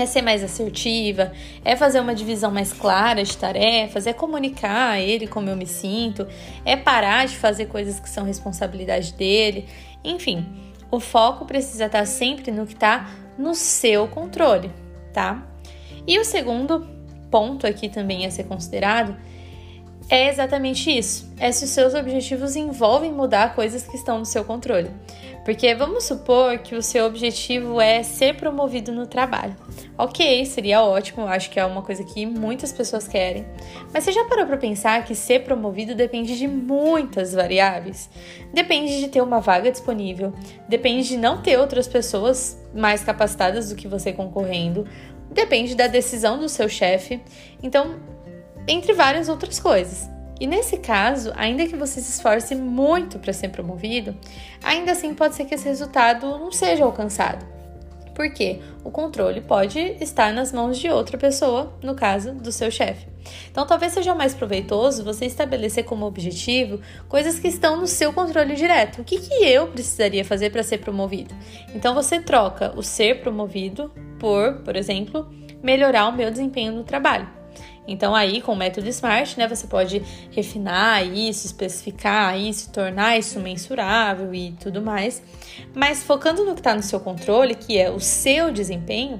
É 0.00 0.06
ser 0.06 0.22
mais 0.22 0.42
assertiva, 0.42 1.32
é 1.64 1.76
fazer 1.76 2.00
uma 2.00 2.14
divisão 2.14 2.50
mais 2.50 2.72
clara 2.72 3.22
de 3.22 3.36
tarefas, 3.36 4.06
é 4.06 4.12
comunicar 4.12 4.92
a 4.92 5.00
ele 5.00 5.26
como 5.26 5.48
eu 5.48 5.56
me 5.56 5.66
sinto, 5.66 6.26
é 6.64 6.76
parar 6.76 7.26
de 7.26 7.36
fazer 7.36 7.66
coisas 7.66 7.98
que 8.00 8.08
são 8.08 8.24
responsabilidade 8.24 9.12
dele. 9.14 9.66
Enfim, 10.04 10.46
o 10.90 11.00
foco 11.00 11.44
precisa 11.44 11.86
estar 11.86 12.06
sempre 12.06 12.50
no 12.50 12.66
que 12.66 12.74
está 12.74 13.10
no 13.36 13.54
seu 13.54 14.08
controle, 14.08 14.70
tá? 15.12 15.46
E 16.06 16.18
o 16.18 16.24
segundo 16.24 16.86
ponto 17.30 17.66
aqui 17.66 17.88
também 17.88 18.24
a 18.24 18.30
ser 18.30 18.44
considerado 18.44 19.16
é 20.08 20.28
exatamente 20.28 20.90
isso. 20.90 21.30
É 21.38 21.52
se 21.52 21.64
os 21.64 21.70
seus 21.70 21.92
objetivos 21.94 22.56
envolvem 22.56 23.12
mudar 23.12 23.54
coisas 23.54 23.86
que 23.86 23.96
estão 23.96 24.18
no 24.18 24.24
seu 24.24 24.44
controle. 24.44 24.90
Porque 25.48 25.74
vamos 25.74 26.04
supor 26.04 26.58
que 26.58 26.74
o 26.74 26.82
seu 26.82 27.06
objetivo 27.06 27.80
é 27.80 28.02
ser 28.02 28.36
promovido 28.36 28.92
no 28.92 29.06
trabalho. 29.06 29.56
Ok, 29.96 30.44
seria 30.44 30.82
ótimo, 30.82 31.26
acho 31.26 31.48
que 31.48 31.58
é 31.58 31.64
uma 31.64 31.80
coisa 31.80 32.04
que 32.04 32.26
muitas 32.26 32.70
pessoas 32.70 33.08
querem. 33.08 33.46
Mas 33.90 34.04
você 34.04 34.12
já 34.12 34.26
parou 34.26 34.44
para 34.44 34.58
pensar 34.58 35.02
que 35.06 35.14
ser 35.14 35.44
promovido 35.44 35.94
depende 35.94 36.36
de 36.36 36.46
muitas 36.46 37.32
variáveis? 37.32 38.10
Depende 38.52 39.00
de 39.00 39.08
ter 39.08 39.22
uma 39.22 39.40
vaga 39.40 39.72
disponível, 39.72 40.34
depende 40.68 41.08
de 41.08 41.16
não 41.16 41.40
ter 41.40 41.58
outras 41.58 41.88
pessoas 41.88 42.62
mais 42.74 43.02
capacitadas 43.02 43.70
do 43.70 43.74
que 43.74 43.88
você 43.88 44.12
concorrendo, 44.12 44.86
depende 45.30 45.74
da 45.74 45.86
decisão 45.86 46.38
do 46.38 46.50
seu 46.50 46.68
chefe. 46.68 47.22
Então, 47.62 47.98
entre 48.68 48.92
várias 48.92 49.30
outras 49.30 49.58
coisas. 49.58 50.17
E 50.40 50.46
nesse 50.46 50.78
caso, 50.78 51.32
ainda 51.36 51.66
que 51.66 51.76
você 51.76 52.00
se 52.00 52.10
esforce 52.10 52.54
muito 52.54 53.18
para 53.18 53.32
ser 53.32 53.48
promovido, 53.48 54.16
ainda 54.62 54.92
assim 54.92 55.14
pode 55.14 55.34
ser 55.34 55.44
que 55.44 55.54
esse 55.54 55.66
resultado 55.66 56.26
não 56.38 56.52
seja 56.52 56.84
alcançado. 56.84 57.44
Por 58.14 58.32
quê? 58.32 58.58
O 58.82 58.90
controle 58.90 59.40
pode 59.40 59.78
estar 60.00 60.32
nas 60.32 60.52
mãos 60.52 60.76
de 60.76 60.88
outra 60.88 61.16
pessoa, 61.16 61.72
no 61.80 61.94
caso 61.94 62.32
do 62.32 62.50
seu 62.50 62.68
chefe. 62.68 63.06
Então, 63.48 63.64
talvez 63.64 63.92
seja 63.92 64.12
mais 64.12 64.34
proveitoso 64.34 65.04
você 65.04 65.24
estabelecer 65.26 65.84
como 65.84 66.04
objetivo 66.04 66.80
coisas 67.08 67.38
que 67.38 67.46
estão 67.46 67.76
no 67.76 67.86
seu 67.86 68.12
controle 68.12 68.56
direto. 68.56 69.00
O 69.00 69.04
que, 69.04 69.20
que 69.20 69.44
eu 69.44 69.68
precisaria 69.68 70.24
fazer 70.24 70.50
para 70.50 70.64
ser 70.64 70.78
promovido? 70.78 71.32
Então, 71.72 71.94
você 71.94 72.20
troca 72.20 72.72
o 72.76 72.82
ser 72.82 73.20
promovido 73.20 73.92
por, 74.18 74.54
por 74.64 74.74
exemplo, 74.74 75.28
melhorar 75.62 76.08
o 76.08 76.12
meu 76.12 76.28
desempenho 76.28 76.72
no 76.72 76.82
trabalho. 76.82 77.37
Então, 77.88 78.14
aí, 78.14 78.42
com 78.42 78.52
o 78.52 78.56
método 78.56 78.86
SMART, 78.88 79.38
né, 79.38 79.48
você 79.48 79.66
pode 79.66 80.02
refinar 80.30 81.04
isso, 81.06 81.46
especificar 81.46 82.38
isso, 82.38 82.70
tornar 82.70 83.18
isso 83.18 83.40
mensurável 83.40 84.34
e 84.34 84.52
tudo 84.60 84.82
mais. 84.82 85.22
Mas 85.74 86.02
focando 86.02 86.44
no 86.44 86.52
que 86.52 86.60
está 86.60 86.74
no 86.74 86.82
seu 86.82 87.00
controle, 87.00 87.54
que 87.54 87.78
é 87.78 87.90
o 87.90 87.98
seu 87.98 88.52
desempenho, 88.52 89.18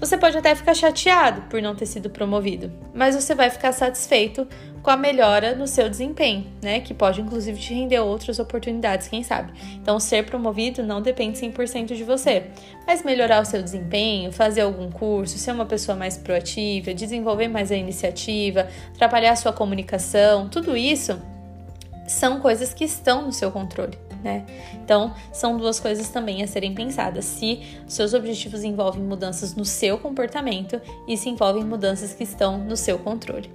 você 0.00 0.16
pode 0.16 0.38
até 0.38 0.54
ficar 0.54 0.74
chateado 0.74 1.42
por 1.42 1.60
não 1.60 1.76
ter 1.76 1.84
sido 1.84 2.08
promovido, 2.08 2.72
mas 2.94 3.14
você 3.14 3.34
vai 3.34 3.50
ficar 3.50 3.70
satisfeito 3.72 4.48
com 4.82 4.90
a 4.90 4.96
melhora 4.96 5.54
no 5.54 5.66
seu 5.66 5.90
desempenho, 5.90 6.46
né? 6.62 6.80
Que 6.80 6.94
pode 6.94 7.20
inclusive 7.20 7.60
te 7.60 7.74
render 7.74 8.00
outras 8.00 8.38
oportunidades, 8.38 9.08
quem 9.08 9.22
sabe. 9.22 9.52
Então, 9.74 10.00
ser 10.00 10.24
promovido 10.24 10.82
não 10.82 11.02
depende 11.02 11.38
100% 11.38 11.94
de 11.94 12.02
você, 12.02 12.46
mas 12.86 13.02
melhorar 13.02 13.42
o 13.42 13.44
seu 13.44 13.62
desempenho, 13.62 14.32
fazer 14.32 14.62
algum 14.62 14.90
curso, 14.90 15.36
ser 15.36 15.52
uma 15.52 15.66
pessoa 15.66 15.94
mais 15.94 16.16
proativa, 16.16 16.94
desenvolver 16.94 17.48
mais 17.48 17.70
a 17.70 17.76
iniciativa, 17.76 18.68
trabalhar 18.96 19.32
a 19.32 19.36
sua 19.36 19.52
comunicação, 19.52 20.48
tudo 20.48 20.74
isso 20.74 21.20
são 22.08 22.40
coisas 22.40 22.72
que 22.72 22.84
estão 22.84 23.26
no 23.26 23.32
seu 23.32 23.52
controle 23.52 24.09
né? 24.22 24.44
Então, 24.74 25.14
são 25.32 25.56
duas 25.56 25.80
coisas 25.80 26.08
também 26.08 26.42
a 26.42 26.46
serem 26.46 26.74
pensadas. 26.74 27.24
Se 27.24 27.60
seus 27.86 28.14
objetivos 28.14 28.62
envolvem 28.62 29.02
mudanças 29.02 29.54
no 29.54 29.64
seu 29.64 29.98
comportamento 29.98 30.80
e 31.06 31.16
se 31.16 31.28
envolvem 31.28 31.64
mudanças 31.64 32.12
que 32.12 32.24
estão 32.24 32.58
no 32.58 32.76
seu 32.76 32.98
controle. 32.98 33.50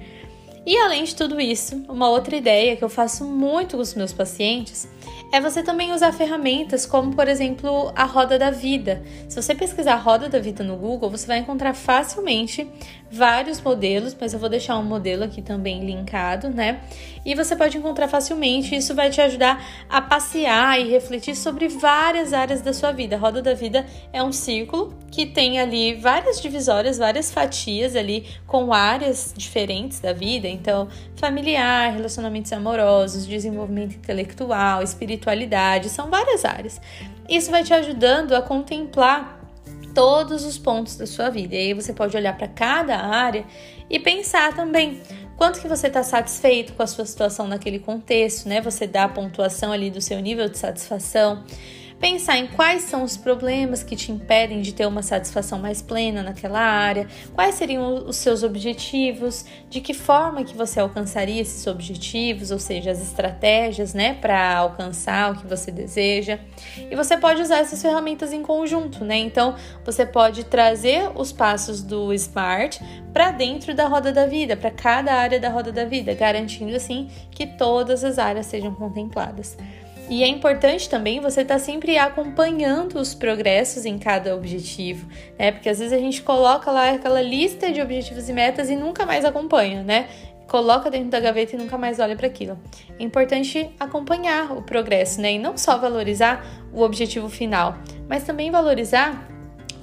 E 0.66 0.76
além 0.78 1.04
de 1.04 1.16
tudo 1.16 1.40
isso, 1.40 1.86
uma 1.88 2.10
outra 2.10 2.36
ideia 2.36 2.76
que 2.76 2.84
eu 2.84 2.90
faço 2.90 3.24
muito 3.24 3.76
com 3.76 3.84
os 3.84 3.94
meus 3.94 4.12
pacientes 4.12 4.88
é 5.32 5.40
você 5.40 5.62
também 5.62 5.94
usar 5.94 6.12
ferramentas 6.12 6.88
como, 6.88 7.16
por 7.16 7.28
exemplo, 7.28 7.92
a 7.96 8.04
roda 8.04 8.40
da 8.40 8.50
vida. 8.50 9.04
Se 9.30 9.40
você 9.40 9.54
pesquisar 9.54 9.94
a 9.94 9.98
roda 9.98 10.28
da 10.28 10.40
vida 10.40 10.64
no 10.64 10.76
Google, 10.76 11.12
você 11.12 11.28
vai 11.28 11.38
encontrar 11.38 11.76
facilmente 11.76 12.68
vários 13.12 13.62
modelos, 13.62 14.16
mas 14.20 14.34
eu 14.34 14.40
vou 14.40 14.50
deixar 14.50 14.78
um 14.78 14.84
modelo 14.84 15.24
aqui 15.24 15.42
também 15.42 15.86
linkado, 15.86 16.50
né? 16.50 16.82
E 17.26 17.34
você 17.34 17.56
pode 17.56 17.78
encontrar 17.78 18.08
facilmente, 18.08 18.76
isso 18.76 18.94
vai 18.94 19.10
te 19.10 19.22
ajudar 19.22 19.64
a 19.90 20.02
passear 20.02 20.80
e 20.80 20.90
refletir 20.90 21.36
sobre 21.36 21.68
várias 21.68 22.34
áreas 22.34 22.62
da 22.62 22.74
sua 22.74 22.92
vida. 22.92 23.16
A 23.16 23.20
roda 23.20 23.42
da 23.42 23.54
vida 23.54 23.86
é 24.12 24.22
um 24.22 24.32
círculo 24.32 24.94
que 25.10 25.26
tem 25.26 25.60
ali 25.60 25.96
várias 25.96 26.42
divisórias, 26.42 26.98
várias 26.98 27.32
fatias 27.32 27.96
ali 27.96 28.26
com 28.46 28.74
áreas 28.74 29.34
diferentes 29.36 30.00
da 30.00 30.14
vida, 30.14 30.48
então 30.48 30.88
familiar, 31.16 31.94
relacionamentos 31.94 32.52
amorosos, 32.52 33.26
desenvolvimento 33.26 33.96
intelectual, 33.96 34.84
espiritualidade, 34.84 35.90
são 35.90 36.10
várias 36.10 36.46
áreas. 36.46 36.82
Isso 37.28 37.50
vai 37.50 37.64
te 37.64 37.74
ajudando 37.74 38.34
a 38.34 38.42
contemplar 38.42 39.45
todos 39.96 40.46
os 40.46 40.58
pontos 40.58 40.98
da 40.98 41.08
sua 41.08 41.30
vida. 41.30 41.56
E 41.56 41.58
aí 41.58 41.74
você 41.74 41.94
pode 41.94 42.16
olhar 42.16 42.38
para 42.38 42.48
cada 42.48 42.98
área 42.98 43.46
e 43.90 43.98
pensar 44.00 44.54
também 44.54 45.02
quanto 45.38 45.60
que 45.60 45.68
você 45.68 45.88
está 45.88 46.04
satisfeito 46.04 46.74
com 46.74 46.84
a 46.84 46.88
sua 46.88 47.06
situação 47.06 47.48
naquele 47.48 47.80
contexto, 47.80 48.48
né? 48.48 48.62
Você 48.62 48.86
dá 48.86 49.06
a 49.06 49.10
pontuação 49.10 49.72
ali 49.72 49.90
do 49.90 50.02
seu 50.02 50.20
nível 50.20 50.50
de 50.50 50.58
satisfação 50.58 51.44
pensar 52.06 52.38
em 52.38 52.46
quais 52.46 52.84
são 52.84 53.02
os 53.02 53.18
problemas 53.18 53.82
que 53.82 53.96
te 53.96 54.12
impedem 54.12 54.62
de 54.62 54.76
ter 54.76 54.86
uma 54.86 55.02
satisfação 55.02 55.58
mais 55.58 55.82
plena 55.82 56.22
naquela 56.22 56.60
área, 56.60 57.08
quais 57.34 57.56
seriam 57.56 58.06
os 58.06 58.18
seus 58.18 58.44
objetivos, 58.44 59.44
de 59.72 59.82
que 59.82 59.92
forma 59.92 60.44
que 60.44 60.56
você 60.56 60.80
alcançaria 60.80 61.42
esses 61.42 61.66
objetivos, 61.66 62.52
ou 62.52 62.60
seja, 62.60 62.92
as 62.92 63.02
estratégias, 63.02 63.96
né, 63.96 64.14
para 64.22 64.56
alcançar 64.56 65.32
o 65.32 65.38
que 65.38 65.48
você 65.48 65.72
deseja. 65.72 66.38
E 66.78 66.96
você 66.96 67.18
pode 67.18 67.42
usar 67.42 67.58
essas 67.58 67.82
ferramentas 67.82 68.32
em 68.32 68.44
conjunto, 68.44 69.04
né? 69.04 69.18
Então, 69.18 69.56
você 69.84 70.06
pode 70.06 70.44
trazer 70.44 71.10
os 71.16 71.32
passos 71.32 71.82
do 71.82 72.14
SMART 72.14 72.82
para 73.12 73.32
dentro 73.32 73.74
da 73.74 73.88
roda 73.88 74.12
da 74.12 74.28
vida, 74.28 74.56
para 74.56 74.70
cada 74.70 75.12
área 75.12 75.40
da 75.40 75.50
roda 75.50 75.72
da 75.72 75.86
vida, 75.86 76.14
garantindo 76.14 76.76
assim 76.76 77.10
que 77.32 77.48
todas 77.48 78.04
as 78.04 78.20
áreas 78.20 78.46
sejam 78.46 78.76
contempladas. 78.76 79.58
E 80.08 80.24
é 80.24 80.28
importante 80.28 80.88
também 80.88 81.20
você 81.20 81.42
estar 81.42 81.56
tá 81.56 81.60
sempre 81.60 81.98
acompanhando 81.98 83.00
os 83.00 83.16
progressos 83.16 83.86
em 83.86 83.98
cada 83.98 84.36
objetivo, 84.36 85.08
né? 85.38 85.52
Porque 85.52 85.68
às 85.68 85.80
vezes 85.80 85.94
a 85.94 85.98
gente 85.98 86.22
coloca 86.22 86.70
lá 86.72 86.92
aquela 86.92 87.22
lista 87.22 87.72
de 87.72 87.82
objetivos 87.82 88.30
e 88.30 88.34
metas 88.34 88.70
e 88.70 88.76
nunca 88.76 89.06
mais 89.06 89.26
acompanha, 89.26 89.82
né? 89.82 90.08
Coloca 90.48 90.92
dentro 90.92 91.10
da 91.10 91.20
gaveta 91.20 91.56
e 91.56 91.60
nunca 91.60 91.76
mais 91.76 92.00
olha 92.00 92.16
para 92.16 92.28
aquilo. 92.28 92.60
É 93.00 93.04
importante 93.04 93.72
acompanhar 93.80 94.52
o 94.52 94.62
progresso, 94.62 95.20
né? 95.20 95.34
E 95.34 95.40
não 95.40 95.58
só 95.58 95.76
valorizar 95.76 96.46
o 96.72 96.82
objetivo 96.82 97.28
final, 97.28 97.76
mas 98.08 98.24
também 98.24 98.52
valorizar 98.52 99.28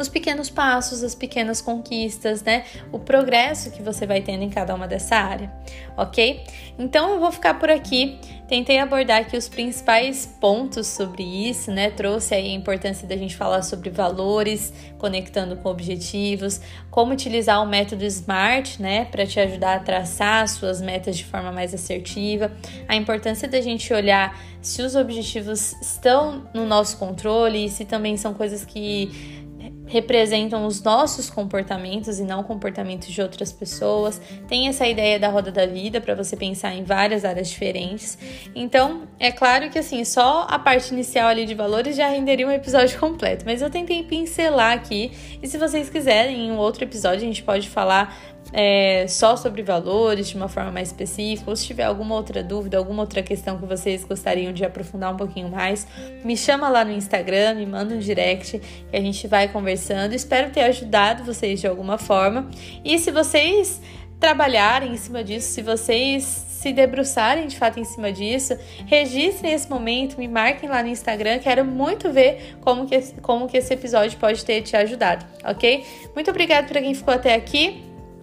os 0.03 0.09
pequenos 0.09 0.51
passos, 0.51 1.03
as 1.03 1.15
pequenas 1.15 1.61
conquistas, 1.61 2.43
né? 2.43 2.65
O 2.91 2.99
progresso 2.99 3.71
que 3.71 3.83
você 3.83 4.07
vai 4.07 4.21
tendo 4.21 4.43
em 4.43 4.51
cada 4.51 4.75
uma 4.75 4.87
dessa 4.87 5.17
área, 5.17 5.51
ok? 5.97 6.45
Então 6.79 7.11
eu 7.11 7.21
vou 7.21 7.33
ficar 7.33 7.59
por 7.59 7.71
aqui. 7.71 8.19
Tentei 8.49 8.79
abordar 8.79 9.23
aqui 9.23 9.35
os 9.35 9.49
principais 9.49 10.27
pontos 10.39 10.87
sobre 10.87 11.23
isso, 11.23 11.71
né? 11.71 11.91
Trouxe 11.91 12.35
aí 12.35 12.51
a 12.51 12.55
importância 12.55 13.09
da 13.09 13.17
gente 13.17 13.35
falar 13.35 13.63
sobre 13.63 13.89
valores, 13.89 14.75
conectando 14.99 15.57
com 15.57 15.71
objetivos, 15.71 16.61
como 16.91 17.13
utilizar 17.13 17.63
o 17.63 17.67
método 17.67 18.05
SMART, 18.05 18.79
né, 18.79 19.07
para 19.07 19.27
te 19.27 19.41
ajudar 19.41 19.77
a 19.77 19.81
traçar 19.81 20.47
suas 20.47 20.83
metas 20.83 21.17
de 21.17 21.25
forma 21.25 21.51
mais 21.51 21.73
assertiva, 21.73 22.53
a 22.87 22.95
importância 22.95 23.49
da 23.49 23.61
gente 23.61 23.93
olhar 23.95 24.39
se 24.61 24.83
os 24.83 24.95
objetivos 24.95 25.73
estão 25.81 26.45
no 26.55 26.67
nosso 26.67 26.99
controle 26.99 27.65
e 27.65 27.69
se 27.69 27.85
também 27.85 28.17
são 28.17 28.33
coisas 28.35 28.65
que 28.65 29.42
representam 29.87 30.67
os 30.67 30.83
nossos 30.83 31.29
comportamentos 31.29 32.19
e 32.19 32.23
não 32.23 32.43
comportamentos 32.43 33.09
de 33.09 33.21
outras 33.21 33.53
pessoas. 33.53 34.21
Tem 34.49 34.69
essa 34.69 34.87
ideia 34.87 35.19
da 35.19 35.29
roda 35.29 35.51
da 35.51 35.67
vida 35.67 36.01
para 36.01 36.15
você 36.15 36.37
pensar 36.37 36.75
em 36.75 36.85
várias 36.85 37.25
áreas 37.25 37.49
diferentes. 37.49 38.19
Então, 38.55 39.03
é 39.19 39.31
claro 39.31 39.71
que 39.71 39.79
assim, 39.79 40.05
só 40.05 40.47
a 40.49 40.59
parte 40.59 40.93
inicial 40.93 41.29
ali 41.29 41.45
de 41.45 41.55
valores 41.55 41.97
já 41.97 42.09
renderia 42.09 42.47
um 42.47 42.51
episódio 42.51 42.99
completo, 42.99 43.45
mas 43.45 43.61
eu 43.61 43.71
tentei 43.71 44.03
pincelar 44.03 44.73
aqui. 44.73 45.13
E 45.43 45.49
se 45.49 45.59
vocês 45.59 45.91
quiserem, 45.91 46.49
em 46.49 46.53
um 46.53 46.59
outro 46.59 46.85
episódio 46.85 47.19
a 47.19 47.27
gente 47.27 47.43
pode 47.43 47.69
falar 47.69 48.17
é, 48.53 49.07
só 49.09 49.37
sobre 49.37 49.63
valores 49.63 50.29
de 50.29 50.37
uma 50.37 50.49
forma 50.49 50.71
mais 50.71 50.89
específica, 50.89 51.51
ou 51.51 51.57
se 51.57 51.67
tiver 51.67 51.85
alguma 51.85 52.15
outra 52.15 52.43
dúvida, 52.43 52.77
alguma 52.77 53.03
outra 53.03 53.23
questão 53.23 53.59
que 53.59 53.65
vocês 53.65 54.05
gostariam 54.05 54.53
de 54.53 54.65
aprofundar 54.65 55.13
um 55.13 55.17
pouquinho 55.17 55.49
mais, 55.49 55.87
me 56.23 56.37
chama 56.37 56.69
lá 56.69 56.85
no 56.85 56.93
Instagram, 56.93 57.55
me 57.55 57.67
manda 57.67 57.95
um 57.95 57.99
direct 57.99 58.59
que 58.91 58.97
a 58.97 59.01
gente 59.01 59.27
vai 59.27 59.49
conversando. 59.49 60.13
Espero 60.13 60.51
ter 60.51 60.63
ajudado 60.63 61.25
vocês 61.25 61.61
de 61.61 61.67
alguma 61.67 61.97
forma. 61.97 62.49
E 62.85 62.99
se 62.99 63.11
vocês 63.11 63.81
trabalharem 64.21 64.93
em 64.93 64.97
cima 64.97 65.25
disso, 65.25 65.53
se 65.53 65.63
vocês 65.63 66.23
se 66.23 66.73
debruçarem 66.73 67.49
de 67.49 67.59
fato 67.59 67.81
em 67.81 67.85
cima 67.85 68.13
disso, 68.13 68.57
registrem 68.87 69.53
esse 69.53 69.69
momento, 69.69 70.17
me 70.17 70.29
marquem 70.29 70.69
lá 70.69 70.81
no 70.81 70.89
Instagram, 70.89 71.41
quero 71.41 71.65
muito 71.65 72.13
ver 72.13 72.57
como 72.61 72.87
que, 72.87 73.01
como 73.21 73.49
que 73.49 73.57
esse 73.57 73.75
episódio 73.75 74.17
pode 74.19 74.45
ter 74.45 74.63
te 74.63 74.77
ajudado, 74.77 75.27
ok? 75.45 75.85
Muito 76.15 76.31
obrigada 76.31 76.69
para 76.69 76.81
quem 76.81 76.95
ficou 76.95 77.13
até 77.13 77.35
aqui 77.35 77.92